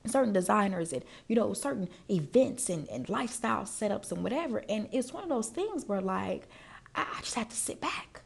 certain 0.06 0.34
designers 0.34 0.94
and 0.94 1.04
you 1.28 1.36
know 1.36 1.54
certain 1.54 1.90
events 2.10 2.70
and, 2.70 2.88
and 2.90 3.10
lifestyle 3.10 3.64
setups 3.64 4.12
and 4.12 4.24
whatever. 4.24 4.64
And 4.70 4.88
it's 4.92 5.14
one 5.14 5.24
of 5.24 5.30
those 5.30 5.50
things 5.50 5.86
where 5.86 6.02
like 6.02 6.48
I, 6.94 7.06
I 7.18 7.22
just 7.22 7.36
have 7.36 7.50
to 7.50 7.56
sit 7.56 7.82
back. 7.82 8.22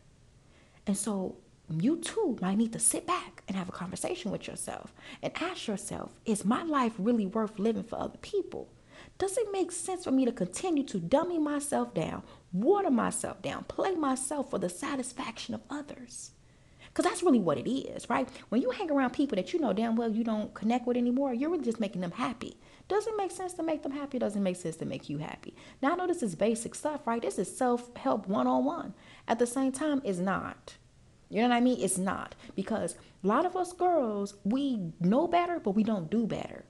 And 0.88 0.98
so 0.98 1.38
you 1.70 1.98
too 1.98 2.38
might 2.42 2.58
need 2.58 2.74
to 2.74 2.80
sit 2.80 3.06
back 3.06 3.44
and 3.48 3.56
have 3.56 3.70
a 3.70 3.74
conversation 3.74 4.32
with 4.32 4.48
yourself 4.48 4.94
and 5.22 5.32
ask 5.40 5.68
yourself 5.68 6.20
is 6.26 6.44
my 6.44 6.64
life 6.64 6.94
really 6.98 7.26
worth 7.26 7.60
living 7.60 7.84
for 7.84 8.00
other 8.00 8.18
people? 8.18 8.70
Does 9.18 9.38
it 9.38 9.52
make 9.52 9.72
sense 9.72 10.04
for 10.06 10.12
me 10.12 10.26
to 10.26 10.32
continue 10.32 10.84
to 10.84 11.00
dummy 11.00 11.38
myself 11.40 11.94
down 11.94 12.24
water 12.52 12.90
myself 12.90 13.42
down 13.42 13.64
play 13.66 13.94
myself 13.94 14.50
for 14.50 14.58
the 14.58 14.70
satisfaction 14.70 15.54
of 15.54 15.62
others 15.70 16.32
because 17.00 17.12
that's 17.12 17.24
really 17.24 17.40
what 17.40 17.58
it 17.58 17.72
is, 17.72 18.10
right? 18.10 18.28
When 18.50 18.62
you 18.62 18.72
hang 18.72 18.92
around 18.92 19.12
people 19.12 19.38
that 19.38 19.54
you 19.54 19.60
know 19.62 19.72
damn 19.72 19.96
well 19.96 20.12
you 20.12 20.22
don't 20.22 20.54
connect 20.54 20.86
with 20.86 20.98
anymore, 20.98 21.34
you're 21.34 21.50
really 21.50 21.64
just 21.64 21.80
making 21.80 22.02
them 22.02 22.12
happy. 22.12 22.58
Doesn't 22.90 23.16
make 23.16 23.32
sense 23.32 23.54
to 23.54 23.64
make 23.64 23.84
them 23.84 23.94
happy, 23.94 24.20
doesn't 24.20 24.44
make 24.44 24.58
sense 24.58 24.76
to 24.76 24.86
make 24.86 25.08
you 25.08 25.20
happy. 25.20 25.56
Now 25.82 25.94
I 25.94 25.96
know 25.96 26.08
this 26.08 26.22
is 26.22 26.36
basic 26.36 26.76
stuff, 26.76 27.08
right? 27.08 27.22
This 27.22 27.40
is 27.40 27.56
self-help 27.56 28.28
one-on-one. 28.28 28.96
At 29.30 29.40
the 29.40 29.48
same 29.48 29.72
time, 29.72 30.02
it's 30.04 30.20
not. 30.20 30.76
You 31.30 31.42
know 31.42 31.48
what 31.48 31.56
I 31.56 31.62
mean? 31.62 31.78
It's 31.80 31.98
not. 31.98 32.36
Because 32.54 32.98
a 33.24 33.28
lot 33.28 33.46
of 33.46 33.56
us 33.56 33.72
girls, 33.72 34.36
we 34.44 34.92
know 35.00 35.26
better, 35.26 35.58
but 35.62 35.72
we 35.72 35.86
don't 35.86 36.10
do 36.10 36.28
better. 36.28 36.66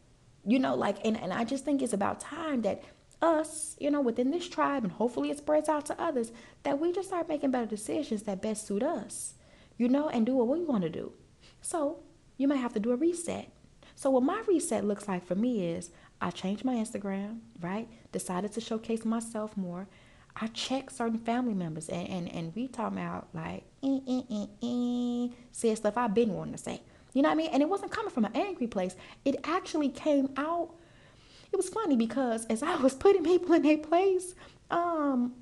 You 0.45 0.59
know, 0.59 0.75
like, 0.75 0.97
and, 1.03 1.19
and 1.19 1.33
I 1.33 1.43
just 1.43 1.65
think 1.65 1.81
it's 1.81 1.93
about 1.93 2.19
time 2.19 2.61
that 2.61 2.83
us, 3.19 3.75
you 3.79 3.89
know, 3.89 4.01
within 4.01 4.29
this 4.29 4.47
tribe, 4.47 4.83
and 4.83 4.93
hopefully 4.93 5.31
it 5.31 5.39
spreads 5.39 5.69
out 5.69 5.87
to 5.87 5.99
others, 5.99 6.31
that 6.61 6.79
we 6.79 6.91
just 6.91 7.07
start 7.07 7.27
making 7.27 7.49
better 7.49 7.65
decisions 7.65 8.21
that 8.23 8.43
best 8.43 8.67
suit 8.67 8.83
us 8.83 9.33
you 9.79 9.87
know, 9.87 10.09
and 10.09 10.27
do 10.27 10.35
what 10.35 10.47
we 10.47 10.63
want 10.63 10.83
to 10.83 10.89
do. 10.89 11.11
So 11.61 12.01
you 12.37 12.47
might 12.47 12.57
have 12.57 12.73
to 12.73 12.79
do 12.79 12.91
a 12.91 12.95
reset. 12.95 13.51
So 13.95 14.11
what 14.11 14.23
my 14.23 14.43
reset 14.47 14.85
looks 14.85 15.07
like 15.07 15.25
for 15.25 15.35
me 15.35 15.65
is 15.65 15.89
I 16.21 16.29
changed 16.29 16.63
my 16.63 16.75
Instagram, 16.75 17.39
right? 17.61 17.87
Decided 18.11 18.51
to 18.53 18.61
showcase 18.61 19.05
myself 19.05 19.57
more. 19.57 19.87
I 20.35 20.47
check 20.47 20.89
certain 20.89 21.17
family 21.17 21.53
members 21.53 21.89
and, 21.89 22.07
and, 22.07 22.33
and 22.33 22.55
we 22.55 22.67
talk 22.67 22.91
about 22.91 23.29
like 23.33 23.63
eh, 23.83 23.99
eh, 24.07 24.45
eh, 24.61 25.27
said 25.51 25.77
stuff 25.77 25.97
I've 25.97 26.13
been 26.13 26.33
wanting 26.33 26.53
to 26.53 26.59
say. 26.59 26.81
You 27.13 27.23
know 27.23 27.29
what 27.29 27.35
I 27.35 27.37
mean? 27.37 27.49
And 27.51 27.63
it 27.63 27.69
wasn't 27.69 27.91
coming 27.91 28.11
from 28.11 28.25
an 28.25 28.35
angry 28.35 28.67
place. 28.67 28.95
It 29.25 29.37
actually 29.45 29.89
came 29.89 30.29
out. 30.37 30.75
It 31.51 31.57
was 31.57 31.69
funny 31.69 31.95
because 31.95 32.45
as 32.45 32.61
I 32.63 32.75
was 32.75 32.93
putting 33.05 33.23
people 33.23 33.53
in 33.53 33.63
their 33.63 33.77
place, 33.77 34.35
um, 34.69 35.33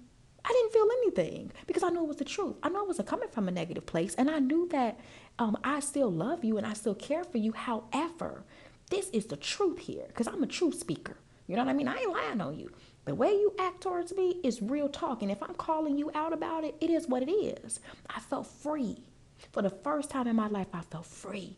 I 0.48 0.52
didn't 0.54 0.72
feel 0.72 0.88
anything 1.04 1.52
because 1.66 1.84
I 1.84 1.90
knew 1.90 2.04
it 2.04 2.08
was 2.08 2.18
the 2.18 2.24
truth. 2.26 2.56
I 2.64 2.70
know 2.70 2.84
it 2.84 2.88
wasn't 2.88 3.10
coming 3.10 3.28
from 3.28 3.50
a 3.50 3.52
negative 3.52 3.86
place. 3.86 4.16
And 4.16 4.32
I 4.32 4.40
knew 4.40 4.70
that 4.72 4.98
um, 5.40 5.58
I 5.62 5.82
still 5.82 6.10
love 6.10 6.46
you 6.46 6.58
and 6.58 6.66
I 6.66 6.72
still 6.74 6.96
care 6.96 7.26
for 7.26 7.38
you. 7.38 7.52
However, 7.52 8.46
this 8.90 9.10
is 9.10 9.26
the 9.26 9.36
truth 9.36 9.80
here 9.80 10.06
because 10.08 10.28
I'm 10.28 10.42
a 10.44 10.48
truth 10.48 10.80
speaker. 10.80 11.18
You 11.48 11.58
know 11.58 11.64
what 11.64 11.72
I 11.72 11.74
mean? 11.74 11.90
I 11.90 11.98
ain't 11.98 12.12
lying 12.12 12.42
on 12.42 12.58
you. 12.58 12.72
The 13.04 13.16
way 13.16 13.32
you 13.32 13.54
act 13.60 13.82
towards 13.82 14.16
me 14.16 14.40
is 14.44 14.62
real 14.62 14.88
talk. 14.88 15.22
And 15.22 15.32
if 15.32 15.44
I'm 15.44 15.56
calling 15.56 15.98
you 15.98 16.12
out 16.14 16.32
about 16.32 16.64
it, 16.64 16.76
it 16.80 16.90
is 16.90 17.08
what 17.08 17.24
it 17.24 17.32
is. 17.32 17.82
I 18.10 18.20
felt 18.22 18.48
free. 18.48 19.04
For 19.52 19.62
the 19.62 19.70
first 19.70 20.10
time 20.10 20.28
in 20.28 20.36
my 20.36 20.48
life, 20.48 20.68
I 20.74 20.82
felt 20.82 21.06
free. 21.06 21.58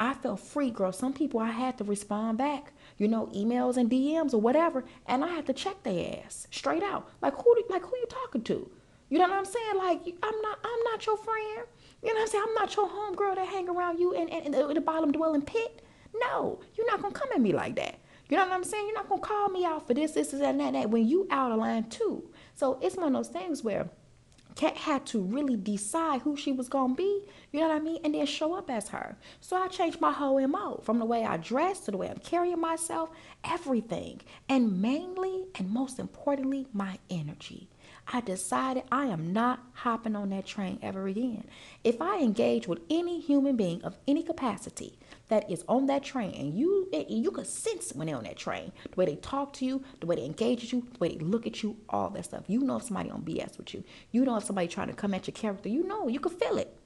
I 0.00 0.14
felt 0.14 0.40
free, 0.40 0.70
girl. 0.70 0.92
Some 0.92 1.12
people 1.12 1.40
I 1.40 1.50
had 1.50 1.78
to 1.78 1.84
respond 1.84 2.38
back 2.38 2.72
you 2.98 3.08
know, 3.08 3.26
emails 3.34 3.76
and 3.76 3.90
DMs 3.90 4.32
or 4.32 4.40
whatever, 4.40 4.84
and 5.06 5.24
I 5.24 5.28
had 5.28 5.46
to 5.46 5.52
check 5.52 5.82
their 5.82 6.22
ass 6.24 6.46
straight 6.50 6.82
out. 6.82 7.08
Like 7.20 7.34
who, 7.34 7.56
like 7.68 7.82
who 7.82 7.96
you 7.96 8.06
talking 8.08 8.42
to? 8.44 8.70
You 9.08 9.18
know 9.18 9.28
what 9.28 9.38
I'm 9.38 9.44
saying? 9.44 9.76
Like 9.76 10.00
I'm 10.22 10.42
not, 10.42 10.58
I'm 10.64 10.84
not 10.84 11.06
your 11.06 11.16
friend. 11.16 11.66
You 12.02 12.08
know 12.08 12.14
what 12.14 12.22
I'm 12.22 12.28
saying? 12.28 12.44
I'm 12.48 12.54
not 12.54 12.76
your 12.76 12.88
homegirl 12.88 13.36
that 13.36 13.46
hang 13.48 13.68
around 13.68 13.98
you 13.98 14.12
in, 14.12 14.28
in, 14.28 14.54
in 14.54 14.74
the 14.74 14.80
bottom 14.80 15.12
dwelling 15.12 15.42
pit. 15.42 15.82
No, 16.14 16.60
you're 16.74 16.86
not 16.86 17.02
gonna 17.02 17.14
come 17.14 17.28
at 17.34 17.40
me 17.40 17.52
like 17.52 17.76
that. 17.76 17.98
You 18.28 18.36
know 18.36 18.44
what 18.44 18.52
I'm 18.52 18.64
saying? 18.64 18.86
You're 18.86 18.96
not 18.96 19.08
gonna 19.08 19.20
call 19.20 19.48
me 19.48 19.64
out 19.64 19.86
for 19.86 19.94
this, 19.94 20.12
this, 20.12 20.28
this, 20.28 20.40
and 20.40 20.58
that, 20.60 20.72
that 20.72 20.90
when 20.90 21.06
you 21.06 21.26
out 21.30 21.52
of 21.52 21.58
line 21.58 21.88
too. 21.88 22.28
So 22.54 22.78
it's 22.82 22.96
one 22.96 23.08
of 23.08 23.12
those 23.12 23.28
things 23.28 23.62
where 23.62 23.88
Cat 24.56 24.76
had 24.76 25.04
to 25.06 25.20
really 25.20 25.54
decide 25.54 26.22
who 26.22 26.34
she 26.34 26.50
was 26.50 26.68
gonna 26.68 26.94
be, 26.94 27.22
you 27.52 27.60
know 27.60 27.68
what 27.68 27.76
I 27.76 27.78
mean, 27.78 28.00
and 28.02 28.14
then 28.14 28.24
show 28.24 28.54
up 28.54 28.70
as 28.70 28.88
her. 28.88 29.16
So 29.40 29.54
I 29.54 29.68
changed 29.68 30.00
my 30.00 30.12
whole 30.12 30.44
MO 30.48 30.80
from 30.82 30.98
the 30.98 31.04
way 31.04 31.26
I 31.26 31.36
dress 31.36 31.80
to 31.80 31.90
the 31.90 31.98
way 31.98 32.08
I'm 32.08 32.18
carrying 32.18 32.58
myself, 32.58 33.10
everything. 33.44 34.22
And 34.48 34.80
mainly 34.80 35.44
and 35.54 35.70
most 35.70 35.98
importantly, 35.98 36.66
my 36.72 36.98
energy. 37.10 37.68
I 38.12 38.20
decided 38.20 38.84
I 38.90 39.06
am 39.06 39.32
not 39.32 39.60
hopping 39.72 40.16
on 40.16 40.30
that 40.30 40.46
train 40.46 40.78
ever 40.80 41.06
again. 41.06 41.48
If 41.84 42.00
I 42.00 42.20
engage 42.20 42.66
with 42.66 42.80
any 42.88 43.20
human 43.20 43.56
being 43.56 43.82
of 43.82 43.98
any 44.06 44.22
capacity 44.22 44.98
that 45.28 45.50
is 45.50 45.64
on 45.68 45.86
that 45.86 46.02
train 46.02 46.32
and 46.34 46.54
you 46.54 46.88
you 47.08 47.30
could 47.30 47.46
sense 47.46 47.92
when 47.94 48.06
they're 48.06 48.16
on 48.16 48.24
that 48.24 48.36
train 48.36 48.72
the 48.90 48.96
way 48.96 49.06
they 49.06 49.16
talk 49.16 49.52
to 49.52 49.64
you 49.64 49.82
the 50.00 50.06
way 50.06 50.16
they 50.16 50.24
engage 50.24 50.62
with 50.62 50.72
you 50.72 50.80
the 50.92 50.98
way 50.98 51.08
they 51.08 51.18
look 51.18 51.46
at 51.46 51.62
you 51.62 51.76
all 51.88 52.10
that 52.10 52.24
stuff 52.24 52.44
you 52.46 52.60
know 52.60 52.76
if 52.76 52.84
somebody 52.84 53.10
on 53.10 53.22
bs 53.22 53.56
with 53.58 53.74
you 53.74 53.82
you 54.12 54.24
know 54.24 54.36
if 54.36 54.44
somebody 54.44 54.68
trying 54.68 54.88
to 54.88 54.94
come 54.94 55.14
at 55.14 55.26
your 55.26 55.34
character 55.34 55.68
you 55.68 55.82
know 55.86 56.08
you 56.08 56.20
can 56.20 56.32
feel 56.32 56.58
it 56.58 56.76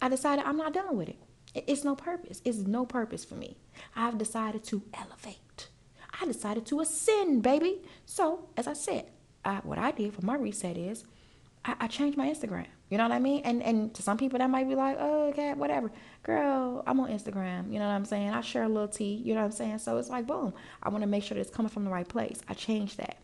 i 0.00 0.08
decided 0.08 0.44
i'm 0.44 0.56
not 0.56 0.72
dealing 0.72 0.96
with 0.96 1.08
it 1.08 1.16
It's 1.54 1.84
no 1.84 1.96
purpose. 1.96 2.40
It's 2.44 2.58
no 2.58 2.86
purpose 2.86 3.24
for 3.24 3.34
me. 3.34 3.56
I've 3.96 4.18
decided 4.18 4.62
to 4.64 4.82
elevate. 4.94 5.68
I 6.20 6.26
decided 6.26 6.66
to 6.66 6.80
ascend, 6.80 7.42
baby. 7.42 7.82
So, 8.06 8.48
as 8.56 8.66
I 8.66 8.74
said, 8.74 9.06
I, 9.44 9.56
what 9.56 9.78
I 9.78 9.90
did 9.90 10.14
for 10.14 10.24
my 10.24 10.36
reset 10.36 10.76
is 10.76 11.04
I, 11.64 11.74
I, 11.80 11.86
changed 11.86 12.16
my 12.16 12.28
Instagram. 12.28 12.66
You 12.90 12.98
know 12.98 13.04
what 13.04 13.12
I 13.12 13.20
mean? 13.20 13.42
And 13.44 13.62
and 13.62 13.94
to 13.94 14.02
some 14.02 14.18
people 14.18 14.40
that 14.40 14.50
might 14.50 14.68
be 14.68 14.74
like, 14.74 14.96
oh, 14.98 15.28
okay, 15.28 15.54
whatever. 15.54 15.92
Girl, 16.24 16.82
I'm 16.86 16.98
on 16.98 17.08
Instagram. 17.08 17.72
You 17.72 17.78
know 17.78 17.86
what 17.86 17.94
I'm 17.94 18.04
saying? 18.04 18.30
I 18.30 18.40
share 18.40 18.64
a 18.64 18.68
little 18.68 18.88
tea. 18.88 19.14
You 19.24 19.34
know 19.34 19.40
what 19.40 19.46
I'm 19.46 19.52
saying? 19.52 19.78
So 19.78 19.96
it's 19.96 20.10
like, 20.10 20.26
boom. 20.26 20.52
I 20.82 20.88
want 20.88 21.02
to 21.02 21.08
make 21.08 21.22
sure 21.22 21.36
that 21.36 21.40
it's 21.40 21.54
coming 21.54 21.70
from 21.70 21.84
the 21.84 21.90
right 21.90 22.08
place. 22.08 22.40
I 22.48 22.54
change 22.54 22.96
that. 22.96 23.16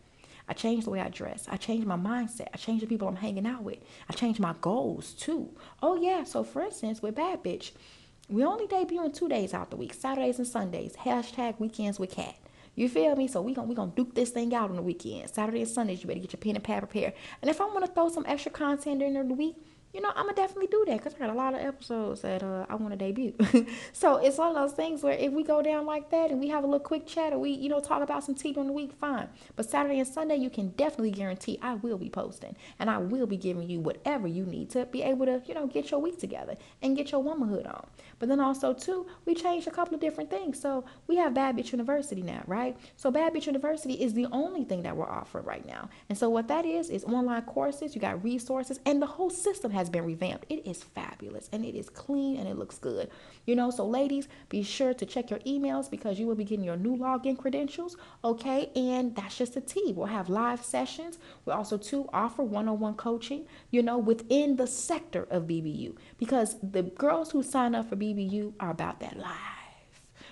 I 0.47 0.53
change 0.53 0.85
the 0.85 0.91
way 0.91 1.01
I 1.01 1.09
dress. 1.09 1.45
I 1.49 1.57
change 1.57 1.85
my 1.85 1.97
mindset. 1.97 2.47
I 2.53 2.57
change 2.57 2.79
the 2.79 2.87
people 2.87 3.09
I'm 3.09 3.17
hanging 3.17 3.45
out 3.45 3.63
with. 3.63 3.79
I 4.09 4.13
change 4.13 4.39
my 4.39 4.55
goals 4.61 5.11
too. 5.11 5.49
Oh 5.83 6.01
yeah. 6.01 6.23
So 6.23 6.45
for 6.45 6.61
instance, 6.61 7.01
with 7.01 7.15
Bad 7.15 7.43
Bitch, 7.43 7.71
we 8.29 8.45
only 8.45 8.67
debut 8.67 9.03
in 9.03 9.11
two 9.11 9.27
days 9.27 9.53
out 9.53 9.69
the 9.69 9.75
week, 9.75 9.93
Saturdays 9.93 10.37
and 10.37 10.47
Sundays. 10.47 10.95
Hashtag 10.95 11.59
weekends 11.59 11.99
with 11.99 12.11
Cat. 12.11 12.35
You 12.77 12.87
feel 12.87 13.15
me? 13.15 13.27
So 13.27 13.41
we 13.41 13.55
gonna 13.55 13.67
we 13.67 13.73
gonna 13.73 13.91
duke 13.95 14.13
this 14.13 14.29
thing 14.29 14.53
out 14.53 14.69
on 14.69 14.75
the 14.75 14.83
weekend. 14.83 15.31
Saturday 15.33 15.61
and 15.61 15.67
Sundays, 15.67 16.03
you 16.03 16.07
better 16.07 16.19
get 16.19 16.31
your 16.31 16.39
pen 16.39 16.55
and 16.55 16.63
pad 16.63 16.83
prepared. 16.83 17.13
And 17.41 17.49
if 17.49 17.59
I 17.59 17.65
want 17.65 17.83
to 17.83 17.91
throw 17.91 18.07
some 18.07 18.23
extra 18.27 18.51
content 18.51 18.99
during 18.99 19.15
the 19.15 19.33
week, 19.33 19.55
you 19.93 20.01
know, 20.01 20.09
I'm 20.09 20.25
gonna 20.25 20.35
definitely 20.35 20.67
do 20.67 20.83
that 20.87 20.97
because 20.97 21.15
I 21.15 21.17
got 21.17 21.29
a 21.29 21.33
lot 21.33 21.53
of 21.53 21.61
episodes 21.61 22.21
that 22.21 22.43
uh, 22.43 22.65
I 22.69 22.75
want 22.75 22.91
to 22.91 22.97
debut. 22.97 23.33
so 23.93 24.17
it's 24.17 24.37
one 24.37 24.49
of 24.49 24.55
those 24.55 24.73
things 24.73 25.01
where 25.01 25.13
if 25.13 25.31
we 25.31 25.43
go 25.43 25.61
down 25.61 25.85
like 25.85 26.09
that 26.11 26.29
and 26.29 26.39
we 26.39 26.49
have 26.49 26.63
a 26.63 26.67
little 26.67 26.79
quick 26.79 27.07
chat 27.07 27.33
or 27.33 27.39
we, 27.39 27.51
you 27.51 27.69
know, 27.69 27.79
talk 27.79 28.03
about 28.03 28.23
some 28.23 28.35
tea 28.35 28.53
during 28.53 28.67
the 28.67 28.73
week, 28.73 28.91
fine. 28.93 29.29
But 29.55 29.69
Saturday 29.69 29.99
and 29.99 30.07
Sunday, 30.07 30.35
you 30.35 30.49
can 30.49 30.69
definitely 30.71 31.11
guarantee 31.11 31.57
I 31.61 31.75
will 31.75 31.97
be 31.97 32.09
posting 32.09 32.55
and 32.79 32.89
I 32.89 32.97
will 32.97 33.25
be 33.25 33.37
giving 33.37 33.69
you 33.69 33.79
whatever 33.79 34.27
you 34.27 34.45
need 34.45 34.69
to 34.71 34.85
be 34.85 35.03
able 35.03 35.25
to, 35.25 35.41
you 35.45 35.53
know, 35.53 35.67
get 35.67 35.89
your 35.89 36.01
week 36.01 36.19
together 36.19 36.57
and 36.81 36.95
get 36.95 37.11
your 37.11 37.23
womanhood 37.23 37.65
on. 37.65 37.87
But 38.19 38.29
then 38.29 38.39
also 38.39 38.73
too, 38.73 39.07
we 39.25 39.35
changed 39.35 39.67
a 39.67 39.71
couple 39.71 39.95
of 39.95 40.01
different 40.01 40.29
things. 40.29 40.59
So 40.59 40.85
we 41.07 41.15
have 41.15 41.33
Bad 41.33 41.55
Bitch 41.55 41.71
University 41.71 42.21
now, 42.21 42.43
right? 42.45 42.77
So 42.97 43.09
Bad 43.09 43.33
Bitch 43.33 43.45
University 43.45 43.93
is 43.93 44.13
the 44.13 44.27
only 44.31 44.63
thing 44.63 44.83
that 44.83 44.95
we're 44.95 45.09
offering 45.09 45.45
right 45.45 45.65
now. 45.65 45.89
And 46.09 46.17
so 46.17 46.29
what 46.29 46.47
that 46.49 46.65
is 46.65 46.89
is 46.89 47.03
online 47.05 47.43
courses. 47.43 47.95
You 47.95 48.01
got 48.01 48.23
resources, 48.23 48.79
and 48.85 49.01
the 49.01 49.05
whole 49.05 49.29
system 49.29 49.71
has 49.77 49.89
been 49.89 50.05
revamped. 50.05 50.45
It 50.49 50.65
is 50.65 50.83
fabulous 50.83 51.49
and 51.51 51.63
it 51.63 51.75
is 51.75 51.89
clean 51.89 52.37
and 52.37 52.47
it 52.47 52.57
looks 52.57 52.77
good. 52.77 53.09
You 53.45 53.55
know, 53.55 53.69
so 53.71 53.85
ladies, 53.85 54.27
be 54.49 54.63
sure 54.63 54.93
to 54.93 55.05
check 55.05 55.29
your 55.29 55.39
emails 55.39 55.89
because 55.89 56.19
you 56.19 56.27
will 56.27 56.35
be 56.35 56.43
getting 56.43 56.65
your 56.65 56.75
new 56.75 56.97
login 56.97 57.37
credentials. 57.37 57.95
Okay, 58.23 58.71
and 58.75 59.15
that's 59.15 59.37
just 59.37 59.55
a 59.55 59.61
T. 59.61 59.93
We'll 59.95 60.07
have 60.07 60.29
live 60.29 60.63
sessions. 60.63 61.17
We 61.45 61.53
also 61.53 61.77
too 61.77 62.09
offer 62.11 62.43
one-on-one 62.43 62.95
coaching. 62.95 63.45
You 63.71 63.83
know, 63.83 63.97
within 63.97 64.55
the 64.55 64.67
sector 64.67 65.27
of 65.29 65.43
BBU 65.43 65.95
because 66.17 66.57
the 66.61 66.83
girls 66.83 67.31
who 67.31 67.43
sign 67.43 67.75
up 67.75 67.89
for 67.89 67.95
BBU 67.95 68.53
are 68.59 68.71
about 68.71 68.99
that 68.99 69.17
life. 69.17 69.57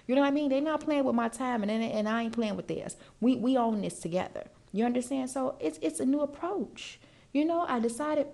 You 0.08 0.15
know 0.15 0.21
what 0.21 0.27
I 0.27 0.31
mean? 0.31 0.49
They're 0.49 0.62
not 0.62 0.81
playing 0.81 1.03
with 1.03 1.15
my 1.15 1.29
time, 1.29 1.63
and 1.63 1.71
and 1.71 2.08
I 2.10 2.23
ain't 2.23 2.34
playing 2.34 2.55
with 2.55 2.67
theirs. 2.67 2.97
We 3.21 3.36
we 3.36 3.58
own 3.58 3.81
this 3.81 3.99
together. 3.99 4.47
You 4.71 4.86
understand? 4.86 5.29
So 5.29 5.55
it's 5.60 5.79
it's 5.81 5.99
a 5.99 6.05
new 6.05 6.21
approach. 6.21 6.99
You 7.36 7.43
know, 7.43 7.65
I 7.67 7.79
decided, 7.79 8.27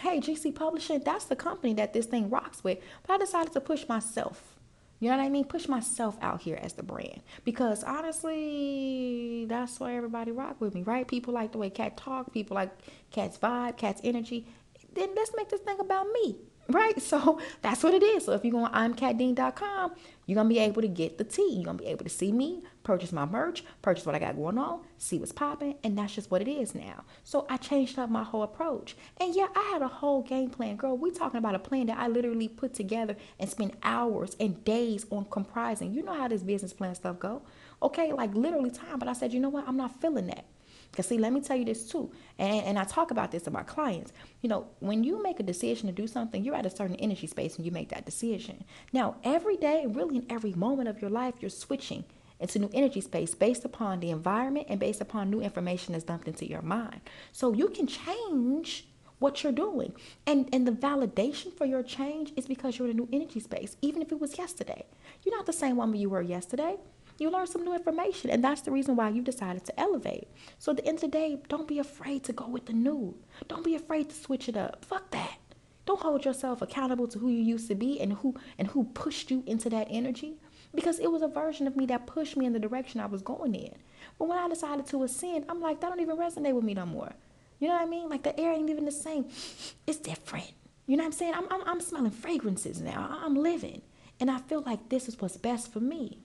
hey, 0.00 0.20
GC 0.20 0.54
Publishing, 0.54 1.00
that's 1.04 1.26
the 1.26 1.36
company 1.36 1.74
that 1.74 1.92
this 1.92 2.06
thing 2.06 2.30
rocks 2.30 2.64
with. 2.64 2.78
But 3.06 3.14
I 3.14 3.18
decided 3.18 3.52
to 3.52 3.60
push 3.60 3.88
myself. 3.88 4.54
You 5.00 5.10
know 5.10 5.16
what 5.16 5.24
I 5.24 5.28
mean? 5.28 5.44
Push 5.44 5.68
myself 5.68 6.16
out 6.22 6.40
here 6.40 6.58
as 6.62 6.74
the 6.74 6.82
brand. 6.82 7.20
Because 7.44 7.84
honestly, 7.84 9.44
that's 9.48 9.78
why 9.78 9.96
everybody 9.96 10.30
rock 10.30 10.60
with 10.60 10.74
me, 10.74 10.82
right? 10.82 11.06
People 11.06 11.34
like 11.34 11.52
the 11.52 11.58
way 11.58 11.68
Cat 11.68 11.96
talk, 11.96 12.32
people 12.32 12.54
like 12.54 12.70
Cat's 13.10 13.36
vibe, 13.36 13.76
Cat's 13.76 14.00
energy. 14.04 14.46
Then 14.94 15.10
let's 15.14 15.32
make 15.36 15.48
this 15.48 15.60
thing 15.60 15.78
about 15.80 16.06
me. 16.06 16.36
Right? 16.68 17.00
So 17.02 17.38
that's 17.62 17.82
what 17.82 17.94
it 17.94 18.02
is. 18.02 18.24
So 18.24 18.32
if 18.32 18.44
you 18.44 18.50
go 18.50 18.64
on 18.64 18.94
imcatdean.com, 18.94 19.92
you're 20.26 20.42
to 20.42 20.48
be 20.48 20.58
able 20.58 20.80
to 20.80 20.88
get 20.88 21.18
the 21.18 21.24
tea. 21.24 21.56
You're 21.56 21.72
to 21.72 21.74
be 21.74 21.86
able 21.86 22.04
to 22.04 22.10
see 22.10 22.32
me, 22.32 22.62
purchase 22.82 23.12
my 23.12 23.26
merch, 23.26 23.62
purchase 23.82 24.06
what 24.06 24.14
I 24.14 24.18
got 24.18 24.36
going 24.36 24.56
on, 24.56 24.80
see 24.96 25.18
what's 25.18 25.32
popping, 25.32 25.74
and 25.84 25.98
that's 25.98 26.14
just 26.14 26.30
what 26.30 26.40
it 26.40 26.48
is 26.48 26.74
now. 26.74 27.04
So 27.22 27.46
I 27.50 27.58
changed 27.58 27.98
up 27.98 28.08
my 28.08 28.22
whole 28.22 28.42
approach. 28.42 28.96
And 29.20 29.34
yeah, 29.34 29.48
I 29.54 29.70
had 29.72 29.82
a 29.82 29.88
whole 29.88 30.22
game 30.22 30.48
plan. 30.48 30.76
Girl, 30.76 30.96
we 30.96 31.10
talking 31.10 31.38
about 31.38 31.54
a 31.54 31.58
plan 31.58 31.86
that 31.86 31.98
I 31.98 32.08
literally 32.08 32.48
put 32.48 32.72
together 32.72 33.16
and 33.38 33.50
spent 33.50 33.74
hours 33.82 34.34
and 34.40 34.64
days 34.64 35.04
on 35.10 35.26
comprising. 35.26 35.92
You 35.92 36.02
know 36.02 36.14
how 36.14 36.28
this 36.28 36.42
business 36.42 36.72
plan 36.72 36.94
stuff 36.94 37.18
go. 37.18 37.42
Okay, 37.82 38.12
like 38.12 38.34
literally 38.34 38.70
time, 38.70 38.98
but 38.98 39.08
I 39.08 39.12
said, 39.12 39.34
you 39.34 39.40
know 39.40 39.50
what? 39.50 39.68
I'm 39.68 39.76
not 39.76 40.00
feeling 40.00 40.28
that. 40.28 40.46
Because, 40.94 41.08
see, 41.08 41.18
let 41.18 41.32
me 41.32 41.40
tell 41.40 41.56
you 41.56 41.64
this 41.64 41.88
too, 41.90 42.12
and, 42.38 42.64
and 42.64 42.78
I 42.78 42.84
talk 42.84 43.10
about 43.10 43.32
this 43.32 43.48
about 43.48 43.66
clients. 43.66 44.12
You 44.42 44.48
know, 44.48 44.68
when 44.78 45.02
you 45.02 45.20
make 45.20 45.40
a 45.40 45.42
decision 45.42 45.88
to 45.88 45.92
do 45.92 46.06
something, 46.06 46.44
you're 46.44 46.54
at 46.54 46.66
a 46.66 46.70
certain 46.70 46.94
energy 46.96 47.26
space 47.26 47.58
when 47.58 47.64
you 47.64 47.72
make 47.72 47.88
that 47.88 48.06
decision. 48.06 48.62
Now, 48.92 49.16
every 49.24 49.56
day, 49.56 49.86
really 49.88 50.18
in 50.18 50.26
every 50.30 50.52
moment 50.52 50.88
of 50.88 51.02
your 51.02 51.10
life, 51.10 51.34
you're 51.40 51.50
switching 51.50 52.04
into 52.38 52.60
new 52.60 52.70
energy 52.72 53.00
space 53.00 53.34
based 53.34 53.64
upon 53.64 53.98
the 53.98 54.10
environment 54.10 54.66
and 54.70 54.78
based 54.78 55.00
upon 55.00 55.30
new 55.30 55.40
information 55.40 55.94
that's 55.94 56.04
dumped 56.04 56.28
into 56.28 56.48
your 56.48 56.62
mind. 56.62 57.00
So 57.32 57.52
you 57.52 57.68
can 57.68 57.88
change 57.88 58.86
what 59.18 59.42
you're 59.42 59.52
doing. 59.52 59.94
And 60.26 60.48
and 60.52 60.64
the 60.64 60.72
validation 60.72 61.56
for 61.56 61.64
your 61.64 61.82
change 61.82 62.32
is 62.36 62.46
because 62.46 62.78
you're 62.78 62.88
in 62.88 62.96
a 62.98 63.00
new 63.00 63.08
energy 63.12 63.40
space, 63.40 63.76
even 63.82 64.00
if 64.00 64.12
it 64.12 64.20
was 64.20 64.38
yesterday. 64.38 64.84
You're 65.22 65.36
not 65.36 65.46
the 65.46 65.52
same 65.52 65.76
woman 65.76 65.98
you 65.98 66.10
were 66.10 66.22
yesterday 66.22 66.76
you 67.18 67.30
learn 67.30 67.46
some 67.46 67.64
new 67.64 67.74
information. 67.74 68.30
And 68.30 68.42
that's 68.42 68.62
the 68.62 68.70
reason 68.70 68.96
why 68.96 69.08
you 69.10 69.22
decided 69.22 69.64
to 69.66 69.80
elevate. 69.80 70.28
So 70.58 70.72
at 70.72 70.78
the 70.78 70.86
end 70.86 70.98
of 70.98 71.02
the 71.02 71.08
day, 71.08 71.38
don't 71.48 71.68
be 71.68 71.78
afraid 71.78 72.24
to 72.24 72.32
go 72.32 72.46
with 72.48 72.66
the 72.66 72.72
new. 72.72 73.16
Don't 73.48 73.64
be 73.64 73.74
afraid 73.74 74.10
to 74.10 74.14
switch 74.14 74.48
it 74.48 74.56
up. 74.56 74.84
Fuck 74.84 75.10
that. 75.12 75.38
Don't 75.86 76.00
hold 76.00 76.24
yourself 76.24 76.62
accountable 76.62 77.06
to 77.08 77.18
who 77.18 77.28
you 77.28 77.42
used 77.42 77.68
to 77.68 77.74
be 77.74 78.00
and 78.00 78.14
who 78.14 78.34
and 78.58 78.68
who 78.68 78.84
pushed 78.84 79.30
you 79.30 79.42
into 79.46 79.68
that 79.70 79.88
energy. 79.90 80.38
Because 80.74 80.98
it 80.98 81.10
was 81.12 81.22
a 81.22 81.28
version 81.28 81.66
of 81.66 81.76
me 81.76 81.86
that 81.86 82.06
pushed 82.06 82.36
me 82.36 82.46
in 82.46 82.52
the 82.52 82.58
direction 82.58 83.00
I 83.00 83.06
was 83.06 83.22
going 83.22 83.54
in. 83.54 83.74
But 84.18 84.28
when 84.28 84.38
I 84.38 84.48
decided 84.48 84.86
to 84.86 85.04
ascend, 85.04 85.44
I'm 85.48 85.60
like, 85.60 85.80
that 85.80 85.88
don't 85.88 86.00
even 86.00 86.16
resonate 86.16 86.54
with 86.54 86.64
me 86.64 86.74
no 86.74 86.86
more. 86.86 87.12
You 87.60 87.68
know 87.68 87.74
what 87.74 87.82
I 87.82 87.86
mean? 87.86 88.08
Like 88.08 88.24
the 88.24 88.38
air 88.38 88.52
ain't 88.52 88.70
even 88.70 88.84
the 88.84 88.92
same. 88.92 89.26
It's 89.86 89.98
different. 89.98 90.52
You 90.86 90.96
know 90.96 91.02
what 91.02 91.08
I'm 91.08 91.12
saying? 91.12 91.34
I'm, 91.34 91.46
I'm, 91.50 91.62
I'm 91.66 91.80
smelling 91.80 92.10
fragrances 92.10 92.80
now. 92.80 93.18
I'm 93.22 93.34
living. 93.36 93.82
And 94.20 94.30
I 94.30 94.38
feel 94.38 94.62
like 94.62 94.88
this 94.88 95.08
is 95.08 95.20
what's 95.20 95.36
best 95.36 95.72
for 95.72 95.80
me. 95.80 96.23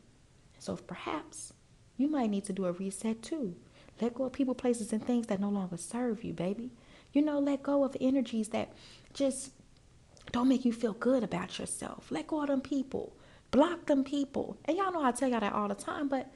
So 0.60 0.76
perhaps 0.76 1.54
you 1.98 2.08
might 2.08 2.30
need 2.30 2.46
to 2.46 2.54
do 2.54 2.66
a 2.66 2.72
reset 2.72 3.22
too. 3.22 3.56
Let 4.02 4.14
go 4.14 4.26
of 4.26 4.34
people, 4.34 4.56
places, 4.56 4.94
and 4.94 5.06
things 5.06 5.28
that 5.28 5.40
no 5.40 5.50
longer 5.50 5.78
serve 5.78 6.24
you, 6.24 6.34
baby. 6.34 6.72
You 7.12 7.22
know, 7.22 7.40
let 7.40 7.64
go 7.64 7.84
of 7.84 7.98
energies 8.00 8.50
that 8.50 8.72
just 9.14 9.52
don't 10.32 10.48
make 10.48 10.64
you 10.64 10.72
feel 10.72 10.94
good 10.94 11.24
about 11.24 11.60
yourself. 11.60 12.12
Let 12.12 12.28
go 12.28 12.42
of 12.42 12.48
them 12.48 12.62
people. 12.62 13.14
Block 13.52 13.88
them 13.88 14.04
people. 14.04 14.58
And 14.66 14.78
y'all 14.78 14.94
know 14.94 15.04
I 15.04 15.12
tell 15.12 15.30
y'all 15.30 15.40
that 15.40 15.54
all 15.54 15.68
the 15.68 15.76
time, 15.76 16.08
but 16.08 16.32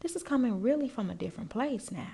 this 0.00 0.16
is 0.16 0.22
coming 0.22 0.60
really 0.60 0.88
from 0.88 1.10
a 1.10 1.14
different 1.14 1.50
place 1.50 1.90
now. 1.90 2.12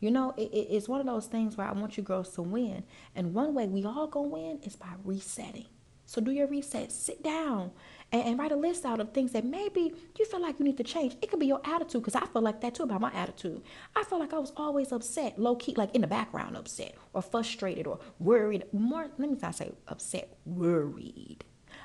You 0.00 0.10
know, 0.10 0.34
it, 0.36 0.52
it, 0.52 0.68
it's 0.70 0.88
one 0.88 1.00
of 1.00 1.06
those 1.06 1.26
things 1.26 1.56
where 1.56 1.66
I 1.66 1.72
want 1.72 1.96
you 1.96 2.02
girls 2.02 2.30
to 2.34 2.42
win. 2.42 2.84
And 3.16 3.34
one 3.34 3.54
way 3.54 3.66
we 3.66 3.84
all 3.84 4.06
gonna 4.06 4.28
win 4.28 4.60
is 4.62 4.76
by 4.76 4.92
resetting. 5.04 5.66
So 6.06 6.20
do 6.20 6.30
your 6.30 6.46
reset. 6.46 6.92
Sit 6.92 7.22
down 7.22 7.72
and, 8.12 8.22
and, 8.22 8.38
write 8.38 8.52
a 8.52 8.56
list 8.56 8.84
out 8.84 9.00
of 9.00 9.12
things 9.12 9.32
that 9.32 9.44
maybe 9.44 9.92
you 10.18 10.24
feel 10.24 10.40
like 10.40 10.58
you 10.58 10.64
need 10.64 10.76
to 10.78 10.84
change. 10.84 11.16
It 11.20 11.30
could 11.30 11.40
be 11.40 11.46
your 11.46 11.60
attitude, 11.64 12.02
because 12.02 12.14
I 12.14 12.26
feel 12.26 12.42
like 12.42 12.60
that 12.62 12.74
too 12.74 12.84
about 12.84 13.00
my 13.00 13.12
attitude. 13.12 13.62
I 13.94 14.04
feel 14.04 14.18
like 14.18 14.32
I 14.32 14.38
was 14.38 14.52
always 14.56 14.92
upset, 14.92 15.38
low 15.38 15.56
key, 15.56 15.74
like 15.76 15.94
in 15.94 16.00
the 16.00 16.06
background, 16.06 16.56
upset 16.56 16.94
or 17.12 17.22
frustrated 17.22 17.86
or 17.86 17.98
worried. 18.18 18.64
More, 18.72 19.08
let 19.18 19.30
me 19.30 19.36
not 19.40 19.54
say 19.54 19.72
upset, 19.88 20.36
worried. 20.44 21.44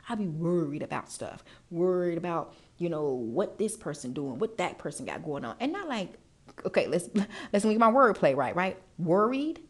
I'd 0.10 0.18
be 0.18 0.28
worried 0.28 0.82
about 0.82 1.12
stuff, 1.12 1.44
worried 1.70 2.18
about 2.18 2.54
you 2.78 2.90
know 2.90 3.12
what 3.12 3.58
this 3.58 3.78
person 3.78 4.14
doing, 4.14 4.40
what 4.40 4.58
that 4.58 4.78
person 4.78 5.06
got 5.06 5.24
going 5.24 5.46
on, 5.46 5.56
and 5.60 5.72
not 5.72 5.88
like 5.88 6.14
okay, 6.66 6.88
let's 6.88 7.10
let's 7.54 7.66
make 7.66 7.78
my 7.78 7.92
wordplay 7.92 8.36
right, 8.36 8.56
right? 8.56 8.78
Worried 8.98 9.62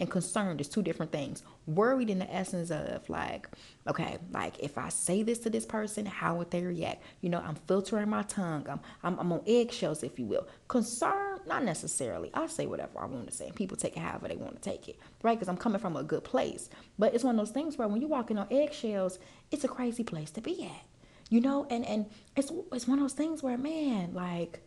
and 0.00 0.10
concerned 0.10 0.60
is 0.60 0.68
two 0.68 0.82
different 0.82 1.12
things. 1.12 1.42
Worried 1.66 2.08
in 2.08 2.18
the 2.18 2.34
essence 2.34 2.70
of 2.70 3.08
like, 3.10 3.48
okay, 3.86 4.16
like 4.32 4.58
if 4.58 4.78
I 4.78 4.88
say 4.88 5.22
this 5.22 5.38
to 5.40 5.50
this 5.50 5.66
person, 5.66 6.06
how 6.06 6.36
would 6.36 6.50
they 6.50 6.64
react? 6.64 7.02
You 7.20 7.28
know, 7.28 7.42
I'm 7.46 7.54
filtering 7.54 8.08
my 8.08 8.22
tongue. 8.22 8.66
I'm 8.68 8.80
I'm, 9.02 9.18
I'm 9.20 9.32
on 9.32 9.42
eggshells, 9.46 10.02
if 10.02 10.18
you 10.18 10.24
will. 10.24 10.48
Concerned, 10.68 11.42
not 11.46 11.64
necessarily. 11.64 12.30
I 12.32 12.46
say 12.46 12.66
whatever 12.66 12.98
I 12.98 13.04
want 13.04 13.28
to 13.28 13.36
say. 13.36 13.52
People 13.54 13.76
take 13.76 13.96
it 13.96 14.00
however 14.00 14.26
they 14.26 14.36
want 14.36 14.60
to 14.60 14.70
take 14.70 14.88
it, 14.88 14.98
right? 15.22 15.38
Because 15.38 15.48
I'm 15.48 15.58
coming 15.58 15.80
from 15.80 15.96
a 15.96 16.02
good 16.02 16.24
place. 16.24 16.70
But 16.98 17.14
it's 17.14 17.22
one 17.22 17.38
of 17.38 17.46
those 17.46 17.54
things 17.54 17.76
where 17.76 17.86
when 17.86 18.00
you're 18.00 18.10
walking 18.10 18.38
on 18.38 18.48
eggshells, 18.50 19.18
it's 19.50 19.64
a 19.64 19.68
crazy 19.68 20.02
place 20.02 20.30
to 20.32 20.40
be 20.40 20.64
at. 20.64 20.84
You 21.28 21.42
know, 21.42 21.66
and 21.70 21.84
and 21.84 22.06
it's 22.36 22.50
it's 22.72 22.88
one 22.88 22.98
of 22.98 23.04
those 23.04 23.12
things 23.12 23.42
where 23.42 23.58
man, 23.58 24.14
like, 24.14 24.60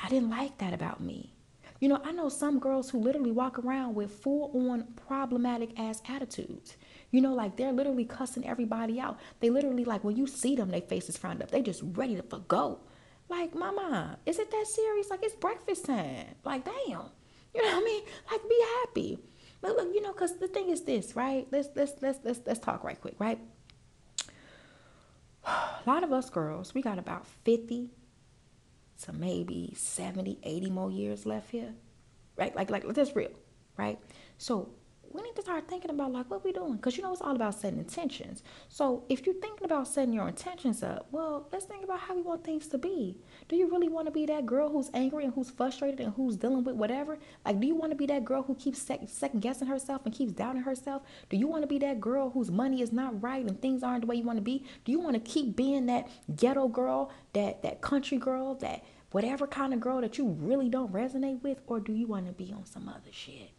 I 0.00 0.08
didn't 0.08 0.30
like 0.30 0.58
that 0.58 0.72
about 0.72 1.00
me 1.00 1.32
you 1.82 1.88
know, 1.88 2.00
I 2.04 2.12
know 2.12 2.28
some 2.28 2.60
girls 2.60 2.88
who 2.88 3.00
literally 3.00 3.32
walk 3.32 3.58
around 3.58 3.96
with 3.96 4.12
full 4.12 4.52
on 4.70 4.84
problematic 5.04 5.76
ass 5.76 6.00
attitudes. 6.08 6.76
You 7.10 7.20
know, 7.20 7.34
like 7.34 7.56
they're 7.56 7.72
literally 7.72 8.04
cussing 8.04 8.46
everybody 8.46 9.00
out. 9.00 9.18
They 9.40 9.50
literally, 9.50 9.84
like, 9.84 10.04
when 10.04 10.16
you 10.16 10.28
see 10.28 10.54
them, 10.54 10.70
their 10.70 10.80
faces 10.80 11.16
frowned 11.16 11.42
up. 11.42 11.50
They 11.50 11.60
just 11.60 11.82
ready 11.82 12.14
to 12.14 12.22
go. 12.46 12.78
Like, 13.28 13.56
mama, 13.56 14.16
is 14.24 14.38
it 14.38 14.48
that 14.52 14.66
serious? 14.68 15.10
Like, 15.10 15.24
it's 15.24 15.34
breakfast 15.34 15.86
time. 15.86 16.26
Like, 16.44 16.64
damn. 16.64 17.06
You 17.52 17.62
know 17.62 17.74
what 17.74 17.82
I 17.82 17.84
mean? 17.84 18.02
Like, 18.30 18.48
be 18.48 18.64
happy. 18.78 19.18
But 19.60 19.74
look, 19.76 19.92
you 19.92 20.02
know, 20.02 20.12
because 20.12 20.38
the 20.38 20.46
thing 20.46 20.68
is 20.68 20.82
this, 20.82 21.16
right? 21.16 21.48
Let's 21.50 21.70
let's 21.74 21.94
let's 22.00 22.20
let's 22.22 22.40
let's 22.46 22.60
talk 22.60 22.84
right 22.84 23.00
quick, 23.00 23.16
right? 23.18 23.40
a 25.44 25.82
lot 25.84 26.04
of 26.04 26.12
us 26.12 26.30
girls, 26.30 26.74
we 26.74 26.80
got 26.80 27.00
about 27.00 27.26
50 27.26 27.90
to 29.02 29.12
maybe 29.12 29.74
70, 29.76 30.38
80 30.42 30.70
more 30.70 30.90
years 30.90 31.26
left 31.26 31.50
here. 31.50 31.74
Right? 32.36 32.54
Like, 32.54 32.70
like 32.70 32.86
that's 32.88 33.14
real, 33.14 33.32
right? 33.76 33.98
So 34.38 34.70
we 35.14 35.22
need 35.22 35.36
to 35.36 35.42
start 35.42 35.68
thinking 35.68 35.90
about 35.90 36.12
like 36.12 36.30
what 36.30 36.44
we 36.44 36.52
doing? 36.52 36.76
Because 36.76 36.96
you 36.96 37.02
know 37.02 37.12
it's 37.12 37.22
all 37.22 37.36
about 37.36 37.54
setting 37.54 37.78
intentions. 37.78 38.42
So 38.68 39.04
if 39.08 39.26
you're 39.26 39.34
thinking 39.34 39.64
about 39.64 39.88
setting 39.88 40.14
your 40.14 40.28
intentions 40.28 40.82
up 40.82 41.06
well 41.10 41.48
let's 41.52 41.64
think 41.64 41.84
about 41.84 42.00
how 42.00 42.14
we 42.14 42.22
want 42.22 42.44
things 42.44 42.68
to 42.68 42.78
be. 42.78 43.18
Do 43.48 43.56
you 43.56 43.70
really 43.70 43.88
want 43.88 44.06
to 44.06 44.12
be 44.12 44.26
that 44.26 44.46
girl 44.46 44.68
who's 44.68 44.90
angry 44.94 45.24
and 45.24 45.34
who's 45.34 45.50
frustrated 45.50 46.00
and 46.00 46.14
who's 46.14 46.36
dealing 46.36 46.64
with 46.64 46.76
whatever? 46.76 47.18
Like 47.44 47.60
do 47.60 47.66
you 47.66 47.74
want 47.74 47.92
to 47.92 47.96
be 47.96 48.06
that 48.06 48.24
girl 48.24 48.42
who 48.42 48.54
keeps 48.54 48.80
sec- 48.80 49.08
second 49.08 49.40
guessing 49.40 49.68
herself 49.68 50.02
and 50.04 50.14
keeps 50.14 50.32
doubting 50.32 50.62
herself? 50.62 51.02
Do 51.28 51.36
you 51.36 51.46
want 51.46 51.62
to 51.62 51.66
be 51.66 51.78
that 51.78 52.00
girl 52.00 52.30
whose 52.30 52.50
money 52.50 52.82
is 52.82 52.92
not 52.92 53.22
right 53.22 53.44
and 53.44 53.60
things 53.60 53.82
aren't 53.82 54.02
the 54.02 54.06
way 54.06 54.16
you 54.16 54.24
want 54.24 54.38
to 54.38 54.42
be? 54.42 54.64
Do 54.84 54.92
you 54.92 55.00
want 55.00 55.14
to 55.14 55.20
keep 55.20 55.56
being 55.56 55.86
that 55.86 56.08
ghetto 56.36 56.68
girl 56.68 57.10
that 57.32 57.62
that 57.62 57.80
country 57.80 58.18
girl 58.18 58.54
that 58.56 58.84
whatever 59.10 59.46
kind 59.46 59.74
of 59.74 59.80
girl 59.80 60.00
that 60.00 60.18
you 60.18 60.26
really 60.26 60.68
don't 60.68 60.92
resonate 60.92 61.42
with? 61.42 61.60
Or 61.66 61.80
do 61.80 61.92
you 61.92 62.06
want 62.06 62.26
to 62.26 62.32
be 62.32 62.52
on 62.52 62.64
some 62.66 62.88
other 62.88 63.12
shit 63.12 63.50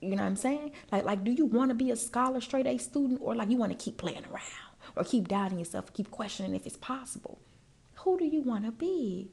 you 0.00 0.10
know 0.10 0.22
what 0.22 0.28
I'm 0.28 0.36
saying? 0.36 0.72
Like, 0.92 1.04
like, 1.04 1.24
do 1.24 1.32
you 1.32 1.46
want 1.46 1.70
to 1.70 1.74
be 1.74 1.90
a 1.90 1.96
scholar, 1.96 2.40
straight 2.40 2.66
A 2.66 2.78
student, 2.78 3.20
or 3.22 3.34
like 3.34 3.50
you 3.50 3.56
want 3.56 3.72
to 3.72 3.78
keep 3.82 3.96
playing 3.96 4.24
around, 4.30 4.42
or 4.94 5.04
keep 5.04 5.28
doubting 5.28 5.58
yourself, 5.58 5.92
keep 5.92 6.10
questioning 6.10 6.54
if 6.54 6.66
it's 6.66 6.76
possible? 6.76 7.38
Who 8.00 8.18
do 8.18 8.24
you 8.24 8.42
want 8.42 8.64
to 8.64 8.72
be? 8.72 9.30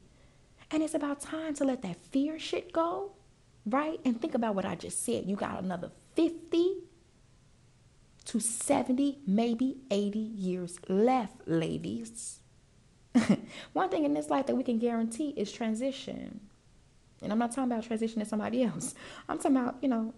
And 0.70 0.82
it's 0.82 0.94
about 0.94 1.20
time 1.20 1.54
to 1.54 1.64
let 1.64 1.82
that 1.82 1.96
fear 2.10 2.38
shit 2.38 2.72
go, 2.72 3.12
right? 3.66 4.00
And 4.04 4.20
think 4.20 4.34
about 4.34 4.54
what 4.54 4.64
I 4.64 4.74
just 4.74 5.04
said. 5.04 5.26
You 5.26 5.36
got 5.36 5.62
another 5.62 5.92
50 6.16 6.76
to 8.24 8.40
70, 8.40 9.18
maybe 9.26 9.76
80 9.90 10.18
years 10.18 10.78
left, 10.88 11.46
ladies. 11.46 12.40
One 13.74 13.90
thing 13.90 14.04
in 14.04 14.14
this 14.14 14.30
life 14.30 14.46
that 14.46 14.56
we 14.56 14.64
can 14.64 14.78
guarantee 14.78 15.34
is 15.36 15.52
transition. 15.52 16.40
And 17.22 17.32
I'm 17.32 17.38
not 17.38 17.50
talking 17.50 17.70
about 17.70 17.84
transition 17.84 18.20
to 18.20 18.26
somebody 18.26 18.62
else. 18.64 18.94
I'm 19.28 19.38
talking 19.38 19.56
about, 19.56 19.76
you 19.80 19.88
know, 19.88 20.14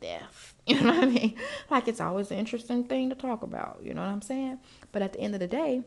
death. 0.00 0.54
You 0.66 0.80
know 0.80 0.94
what 0.94 1.04
I 1.04 1.06
mean? 1.06 1.36
Like 1.70 1.88
it's 1.88 2.00
always 2.00 2.30
an 2.30 2.38
interesting 2.38 2.84
thing 2.84 3.10
to 3.10 3.14
talk 3.14 3.42
about. 3.42 3.80
You 3.82 3.92
know 3.92 4.00
what 4.00 4.08
I'm 4.08 4.22
saying? 4.22 4.60
But 4.92 5.02
at 5.02 5.12
the 5.12 5.20
end 5.20 5.34
of 5.34 5.40
the 5.40 5.46
day, 5.46 5.82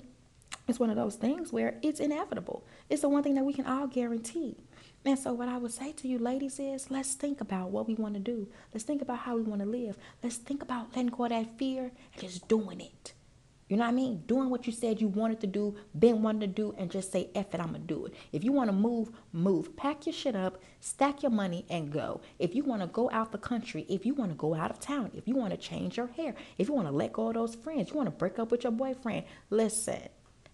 it's 0.67 0.79
one 0.79 0.91
of 0.91 0.95
those 0.95 1.15
things 1.15 1.51
where 1.51 1.79
it's 1.81 1.99
inevitable. 1.99 2.63
It's 2.87 3.01
the 3.01 3.09
one 3.09 3.23
thing 3.23 3.33
that 3.35 3.43
we 3.43 3.53
can 3.53 3.65
all 3.65 3.87
guarantee. 3.87 4.55
And 5.03 5.17
so, 5.17 5.33
what 5.33 5.49
I 5.49 5.57
would 5.57 5.71
say 5.71 5.93
to 5.93 6.07
you, 6.07 6.19
ladies, 6.19 6.59
is 6.59 6.91
let's 6.91 7.13
think 7.13 7.41
about 7.41 7.71
what 7.71 7.87
we 7.87 7.95
want 7.95 8.13
to 8.15 8.19
do. 8.19 8.49
Let's 8.73 8.83
think 8.83 9.01
about 9.01 9.19
how 9.19 9.35
we 9.35 9.41
want 9.43 9.61
to 9.61 9.67
live. 9.67 9.97
Let's 10.21 10.37
think 10.37 10.61
about 10.61 10.95
letting 10.95 11.07
go 11.07 11.23
of 11.23 11.29
that 11.29 11.57
fear 11.57 11.91
and 12.13 12.21
just 12.21 12.47
doing 12.47 12.81
it. 12.81 13.13
You 13.67 13.75
know 13.75 13.83
what 13.83 13.89
I 13.89 13.93
mean? 13.93 14.23
Doing 14.27 14.49
what 14.49 14.65
you 14.65 14.71
said 14.71 15.01
you 15.01 15.09
wanted 15.09 15.41
to 15.41 15.47
do, 15.47 15.75
been 15.97 16.21
wanting 16.21 16.41
to 16.41 16.47
do, 16.47 16.73
and 16.77 16.89
just 16.89 17.11
say, 17.11 17.29
F 17.35 17.53
it, 17.53 17.59
I'm 17.59 17.69
going 17.69 17.81
to 17.81 17.87
do 17.87 18.05
it. 18.05 18.13
If 18.31 18.43
you 18.43 18.53
want 18.53 18.69
to 18.69 18.75
move, 18.75 19.11
move. 19.33 19.75
Pack 19.75 20.05
your 20.05 20.13
shit 20.13 20.35
up, 20.35 20.61
stack 20.79 21.21
your 21.21 21.31
money, 21.31 21.65
and 21.69 21.91
go. 21.91 22.21
If 22.39 22.55
you 22.55 22.63
want 22.63 22.81
to 22.81 22.87
go 22.87 23.09
out 23.11 23.31
the 23.31 23.37
country, 23.37 23.85
if 23.89 24.05
you 24.05 24.13
want 24.13 24.31
to 24.31 24.37
go 24.37 24.53
out 24.53 24.71
of 24.71 24.79
town, 24.79 25.11
if 25.13 25.27
you 25.27 25.35
want 25.35 25.51
to 25.51 25.57
change 25.57 25.97
your 25.97 26.07
hair, 26.07 26.33
if 26.57 26.69
you 26.69 26.73
want 26.73 26.87
to 26.87 26.93
let 26.93 27.11
go 27.13 27.27
of 27.27 27.33
those 27.33 27.55
friends, 27.55 27.89
you 27.89 27.97
want 27.97 28.07
to 28.07 28.11
break 28.11 28.39
up 28.39 28.51
with 28.51 28.63
your 28.63 28.71
boyfriend, 28.71 29.25
listen, 29.49 30.01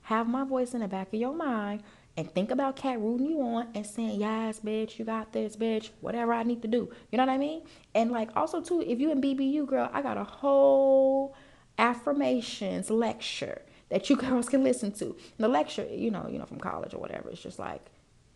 have 0.03 0.27
my 0.27 0.43
voice 0.43 0.73
in 0.73 0.81
the 0.81 0.87
back 0.87 1.07
of 1.13 1.19
your 1.19 1.33
mind 1.33 1.83
and 2.15 2.31
think 2.33 2.51
about 2.51 2.75
Cat 2.75 2.99
rooting 2.99 3.27
you 3.27 3.41
on 3.41 3.67
and 3.73 3.85
saying, 3.85 4.19
yes, 4.19 4.59
bitch, 4.59 4.99
you 4.99 5.05
got 5.05 5.33
this, 5.33 5.55
bitch, 5.55 5.89
whatever 6.01 6.33
I 6.33 6.43
need 6.43 6.61
to 6.61 6.67
do. 6.67 6.91
You 7.11 7.17
know 7.17 7.25
what 7.25 7.33
I 7.33 7.37
mean? 7.37 7.63
And 7.95 8.11
like 8.11 8.29
also 8.35 8.61
too, 8.61 8.81
if 8.81 8.99
you 8.99 9.11
in 9.11 9.21
BBU, 9.21 9.65
girl, 9.65 9.89
I 9.91 10.01
got 10.01 10.17
a 10.17 10.23
whole 10.23 11.35
affirmations 11.77 12.89
lecture 12.89 13.61
that 13.89 14.09
you 14.09 14.15
girls 14.25 14.49
can 14.49 14.63
listen 14.63 14.91
to. 14.93 15.15
The 15.37 15.47
lecture, 15.47 15.87
you 15.89 16.11
know, 16.11 16.27
you 16.29 16.37
know, 16.37 16.45
from 16.45 16.59
college 16.59 16.93
or 16.93 16.99
whatever, 16.99 17.29
it's 17.29 17.41
just 17.41 17.59
like 17.59 17.85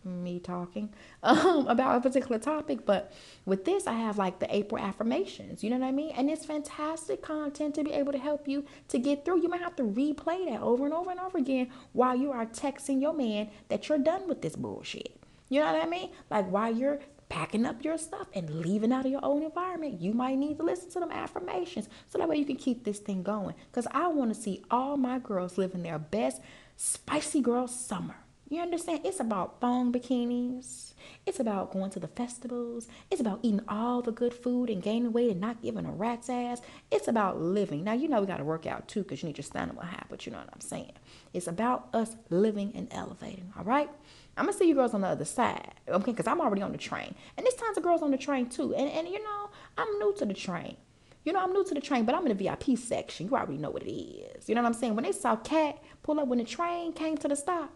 me 0.03 0.39
talking 0.39 0.89
um, 1.23 1.67
about 1.67 1.97
a 1.97 2.01
particular 2.01 2.39
topic. 2.39 2.85
But 2.85 3.11
with 3.45 3.65
this, 3.65 3.87
I 3.87 3.93
have 3.93 4.17
like 4.17 4.39
the 4.39 4.55
April 4.55 4.81
affirmations. 4.81 5.63
You 5.63 5.69
know 5.69 5.77
what 5.77 5.87
I 5.87 5.91
mean? 5.91 6.13
And 6.15 6.29
it's 6.29 6.45
fantastic 6.45 7.21
content 7.21 7.75
to 7.75 7.83
be 7.83 7.91
able 7.91 8.11
to 8.13 8.17
help 8.17 8.47
you 8.47 8.65
to 8.89 8.99
get 8.99 9.25
through. 9.25 9.41
You 9.41 9.49
might 9.49 9.61
have 9.61 9.75
to 9.77 9.83
replay 9.83 10.49
that 10.49 10.61
over 10.61 10.85
and 10.85 10.93
over 10.93 11.11
and 11.11 11.19
over 11.19 11.37
again 11.37 11.69
while 11.93 12.15
you 12.15 12.31
are 12.31 12.45
texting 12.45 13.01
your 13.01 13.13
man 13.13 13.49
that 13.69 13.89
you're 13.89 13.97
done 13.97 14.27
with 14.27 14.41
this 14.41 14.55
bullshit. 14.55 15.19
You 15.49 15.61
know 15.61 15.71
what 15.71 15.83
I 15.83 15.87
mean? 15.87 16.09
Like 16.29 16.49
while 16.49 16.73
you're 16.73 16.99
packing 17.29 17.65
up 17.65 17.83
your 17.83 17.97
stuff 17.97 18.27
and 18.33 18.49
leaving 18.61 18.91
out 18.91 19.05
of 19.05 19.11
your 19.11 19.23
own 19.23 19.43
environment, 19.43 20.01
you 20.01 20.13
might 20.13 20.37
need 20.37 20.57
to 20.57 20.63
listen 20.63 20.89
to 20.91 20.99
them 20.99 21.11
affirmations 21.11 21.89
so 22.09 22.17
that 22.17 22.29
way 22.29 22.37
you 22.37 22.45
can 22.45 22.55
keep 22.55 22.83
this 22.83 22.99
thing 22.99 23.23
going. 23.23 23.55
Because 23.71 23.87
I 23.91 24.07
want 24.07 24.33
to 24.33 24.39
see 24.39 24.63
all 24.71 24.97
my 24.97 25.19
girls 25.19 25.57
living 25.57 25.83
their 25.83 25.99
best 25.99 26.41
spicy 26.75 27.41
girl 27.41 27.67
summer. 27.67 28.15
You 28.49 28.61
understand? 28.61 29.01
It's 29.03 29.19
about 29.19 29.59
thong 29.59 29.91
bikinis. 29.91 30.93
It's 31.25 31.39
about 31.39 31.73
going 31.73 31.91
to 31.91 31.99
the 31.99 32.07
festivals. 32.07 32.87
It's 33.11 33.19
about 33.19 33.39
eating 33.43 33.61
all 33.67 34.01
the 34.01 34.13
good 34.13 34.33
food 34.33 34.69
and 34.69 34.81
gaining 34.81 35.11
weight 35.11 35.31
and 35.31 35.41
not 35.41 35.61
giving 35.61 35.85
a 35.85 35.91
rat's 35.91 36.29
ass. 36.29 36.61
It's 36.89 37.09
about 37.09 37.41
living. 37.41 37.83
Now, 37.83 37.91
you 37.93 38.07
know, 38.07 38.21
we 38.21 38.27
got 38.27 38.37
to 38.37 38.45
work 38.45 38.65
out 38.65 38.87
too 38.87 39.03
because 39.03 39.21
you 39.21 39.27
need 39.27 39.37
your 39.37 39.43
stamina 39.43 39.83
high, 39.83 40.03
but 40.09 40.25
you 40.25 40.31
know 40.31 40.37
what 40.37 40.49
I'm 40.53 40.61
saying. 40.61 40.93
It's 41.33 41.47
about 41.47 41.89
us 41.93 42.15
living 42.29 42.71
and 42.73 42.87
elevating, 42.91 43.51
all 43.57 43.65
right? 43.65 43.89
I'm 44.37 44.45
gonna 44.45 44.57
see 44.57 44.67
you 44.67 44.75
girls 44.75 44.93
on 44.93 45.01
the 45.01 45.07
other 45.07 45.25
side, 45.25 45.73
okay? 45.87 46.11
Because 46.11 46.27
I'm 46.27 46.39
already 46.39 46.61
on 46.61 46.71
the 46.71 46.77
train, 46.77 47.15
and 47.35 47.45
there's 47.45 47.55
tons 47.55 47.77
of 47.77 47.83
girls 47.83 48.01
on 48.01 48.11
the 48.11 48.17
train 48.17 48.47
too. 48.47 48.73
And 48.75 48.89
and 48.89 49.07
you 49.07 49.23
know, 49.23 49.49
I'm 49.77 49.99
new 49.99 50.13
to 50.17 50.25
the 50.25 50.33
train. 50.33 50.77
You 51.25 51.33
know, 51.33 51.39
I'm 51.39 51.51
new 51.51 51.65
to 51.65 51.73
the 51.73 51.81
train, 51.81 52.05
but 52.05 52.15
I'm 52.15 52.25
in 52.25 52.37
the 52.37 52.43
VIP 52.43 52.77
section. 52.77 53.27
You 53.27 53.35
already 53.35 53.57
know 53.57 53.71
what 53.71 53.83
it 53.83 53.91
is. 53.91 54.47
You 54.47 54.55
know 54.55 54.61
what 54.61 54.67
I'm 54.67 54.73
saying? 54.73 54.95
When 54.95 55.03
they 55.03 55.11
saw 55.11 55.35
Cat 55.35 55.83
pull 56.01 56.19
up 56.19 56.27
when 56.27 56.39
the 56.39 56.45
train 56.45 56.93
came 56.93 57.17
to 57.17 57.27
the 57.27 57.35
stop, 57.35 57.73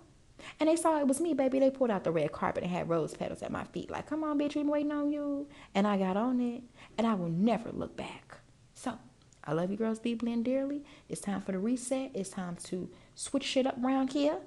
and 0.59 0.69
they 0.69 0.75
saw 0.75 0.99
it 0.99 1.07
was 1.07 1.19
me, 1.19 1.33
baby, 1.33 1.59
they 1.59 1.69
pulled 1.69 1.91
out 1.91 2.03
the 2.03 2.11
red 2.11 2.31
carpet 2.31 2.63
and 2.63 2.71
had 2.71 2.89
rose 2.89 3.13
petals 3.13 3.41
at 3.41 3.51
my 3.51 3.63
feet. 3.65 3.89
Like, 3.89 4.07
come 4.07 4.23
on, 4.23 4.39
bitch, 4.39 4.55
we 4.55 4.63
waiting 4.63 4.91
on 4.91 5.11
you. 5.11 5.47
And 5.75 5.87
I 5.87 5.97
got 5.97 6.17
on 6.17 6.39
it, 6.39 6.63
and 6.97 7.07
I 7.07 7.13
will 7.15 7.29
never 7.29 7.71
look 7.71 7.97
back. 7.97 8.37
So, 8.73 8.97
I 9.43 9.53
love 9.53 9.71
you 9.71 9.77
girls 9.77 9.99
deeply 9.99 10.31
and 10.33 10.45
dearly. 10.45 10.83
It's 11.09 11.21
time 11.21 11.41
for 11.41 11.51
the 11.51 11.59
reset. 11.59 12.11
It's 12.13 12.29
time 12.29 12.55
to 12.65 12.89
switch 13.15 13.43
shit 13.43 13.65
up 13.65 13.83
around 13.83 14.13
here 14.13 14.37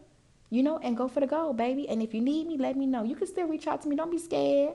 you 0.55 0.63
know, 0.63 0.79
and 0.79 0.97
go 0.97 1.09
for 1.09 1.19
the 1.19 1.27
goal, 1.27 1.53
baby. 1.53 1.89
And 1.89 2.01
if 2.01 2.15
you 2.15 2.21
need 2.21 2.47
me, 2.47 2.57
let 2.57 2.77
me 2.77 2.87
know. 2.87 3.03
You 3.03 3.17
can 3.17 3.27
still 3.27 3.49
reach 3.49 3.67
out 3.67 3.83
to 3.83 3.89
me. 3.89 3.97
Don't 3.97 4.11
be 4.11 4.19
scared. 4.19 4.75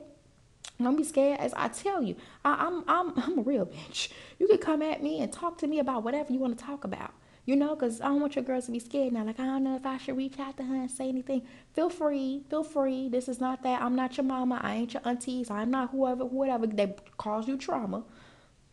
Don't 0.78 0.94
be 0.96 1.04
scared. 1.04 1.40
As 1.40 1.54
I 1.54 1.68
tell 1.68 2.02
you, 2.02 2.16
I, 2.44 2.66
am 2.66 2.84
I'm, 2.86 3.14
I'm 3.16 3.18
I'm 3.24 3.38
a 3.38 3.42
real 3.42 3.64
bitch. 3.64 4.10
You 4.38 4.46
can 4.46 4.58
come 4.58 4.82
at 4.82 5.02
me 5.02 5.22
and 5.22 5.32
talk 5.32 5.56
to 5.58 5.66
me 5.66 5.78
about 5.78 6.04
whatever 6.04 6.34
you 6.34 6.38
want 6.38 6.58
to 6.58 6.62
talk 6.62 6.84
about. 6.84 7.14
You 7.46 7.56
know, 7.56 7.74
because 7.74 8.02
I 8.02 8.08
don't 8.08 8.20
want 8.20 8.36
your 8.36 8.44
girls 8.44 8.66
to 8.66 8.72
be 8.72 8.78
scared 8.78 9.14
now. 9.14 9.24
Like 9.24 9.40
I 9.40 9.46
don't 9.46 9.64
know 9.64 9.74
if 9.74 9.86
I 9.86 9.96
should 9.96 10.18
reach 10.18 10.38
out 10.38 10.58
to 10.58 10.64
her 10.64 10.74
and 10.74 10.90
say 10.90 11.08
anything. 11.08 11.42
Feel 11.72 11.88
free. 11.88 12.42
Feel 12.50 12.62
free. 12.62 13.08
This 13.08 13.26
is 13.26 13.40
not 13.40 13.62
that. 13.62 13.80
I'm 13.80 13.96
not 13.96 14.18
your 14.18 14.24
mama. 14.24 14.60
I 14.62 14.74
ain't 14.74 14.92
your 14.92 15.02
aunties. 15.06 15.50
I'm 15.50 15.70
not 15.70 15.92
whoever, 15.92 16.26
whatever 16.26 16.66
that 16.66 17.16
caused 17.16 17.48
you 17.48 17.56
trauma. 17.56 18.04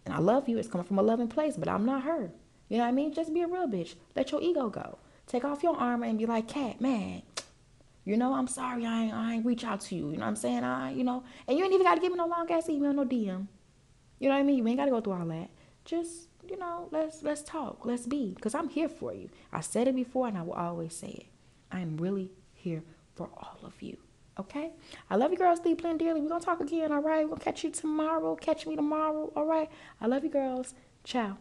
And 0.06 0.14
I 0.14 0.20
love 0.20 0.50
you. 0.50 0.58
It's 0.58 0.68
coming 0.68 0.86
from 0.86 1.00
a 1.00 1.04
loving 1.04 1.30
place, 1.30 1.56
but 1.56 1.70
I'm 1.70 1.86
not 1.86 2.04
her. 2.04 2.32
You 2.68 2.78
know 2.78 2.84
what 2.84 2.90
I 2.90 2.92
mean? 2.92 3.14
Just 3.14 3.34
be 3.34 3.42
a 3.42 3.48
real 3.48 3.68
bitch. 3.68 3.96
Let 4.14 4.32
your 4.32 4.42
ego 4.42 4.70
go. 4.70 4.98
Take 5.28 5.44
off 5.46 5.62
your 5.62 5.76
armor 5.76 6.06
and 6.06 6.18
be 6.18 6.26
like, 6.26 6.48
Cat, 6.48 6.82
man, 6.82 7.22
you 8.06 8.16
know, 8.16 8.34
I'm 8.34 8.48
sorry 8.48 8.86
I 8.86 9.04
ain't, 9.04 9.14
I 9.14 9.34
ain't 9.34 9.46
reach 9.46 9.66
out 9.66 9.82
to 9.82 9.96
you. 9.96 10.12
You 10.12 10.18
know 10.18 10.22
what 10.22 10.30
I'm 10.30 10.36
saying? 10.38 10.64
I, 10.64 10.92
you 10.92 11.04
know, 11.04 11.24
and 11.48 11.58
you 11.58 11.66
ain't 11.66 11.74
even 11.74 11.86
got 11.86 11.96
to 11.96 12.02
give 12.02 12.12
me 12.12 12.18
no 12.18 12.26
long 12.26 12.50
ass 12.50 12.70
email, 12.70 12.94
no 12.94 13.06
DM. 13.06 13.48
You 14.20 14.30
know 14.30 14.36
what 14.36 14.40
I 14.40 14.44
mean? 14.44 14.58
You 14.60 14.68
ain't 14.68 14.78
got 14.78 14.86
to 14.86 14.92
go 14.92 15.02
through 15.02 15.14
all 15.14 15.26
that. 15.26 15.50
Just, 15.84 16.30
you 16.50 16.58
know, 16.58 16.88
let's 16.92 17.22
let's 17.22 17.44
talk. 17.44 17.86
Let's 17.86 18.08
be. 18.08 18.34
Because 18.34 18.56
I'm 18.56 18.70
here 18.70 18.90
for 18.90 19.14
you. 19.14 19.30
I 19.52 19.60
said 19.60 19.88
it 19.88 19.96
before 19.96 20.28
and 20.28 20.38
I 20.38 20.42
will 20.44 20.54
always 20.54 20.94
say 20.94 21.10
it. 21.10 21.26
I 21.70 21.82
am 21.82 21.98
really 21.98 22.32
here 22.54 22.84
for 23.16 23.30
all 23.36 23.60
of 23.64 23.82
you. 23.82 23.98
Okay? 24.40 24.72
I 25.10 25.16
love 25.16 25.32
you 25.32 25.38
girls 25.38 25.60
deeply 25.60 25.90
and 25.90 26.00
dearly. 26.00 26.22
We're 26.22 26.40
to 26.40 26.46
talk 26.46 26.62
again, 26.62 26.92
all 26.92 27.02
right? 27.02 27.28
We'll 27.28 27.38
catch 27.38 27.64
you 27.64 27.72
tomorrow. 27.72 28.36
Catch 28.36 28.68
me 28.68 28.76
tomorrow, 28.76 29.32
all 29.36 29.46
right? 29.46 29.70
I 30.00 30.08
love 30.08 30.24
you 30.24 30.30
girls. 30.30 30.74
Ciao. 31.04 31.38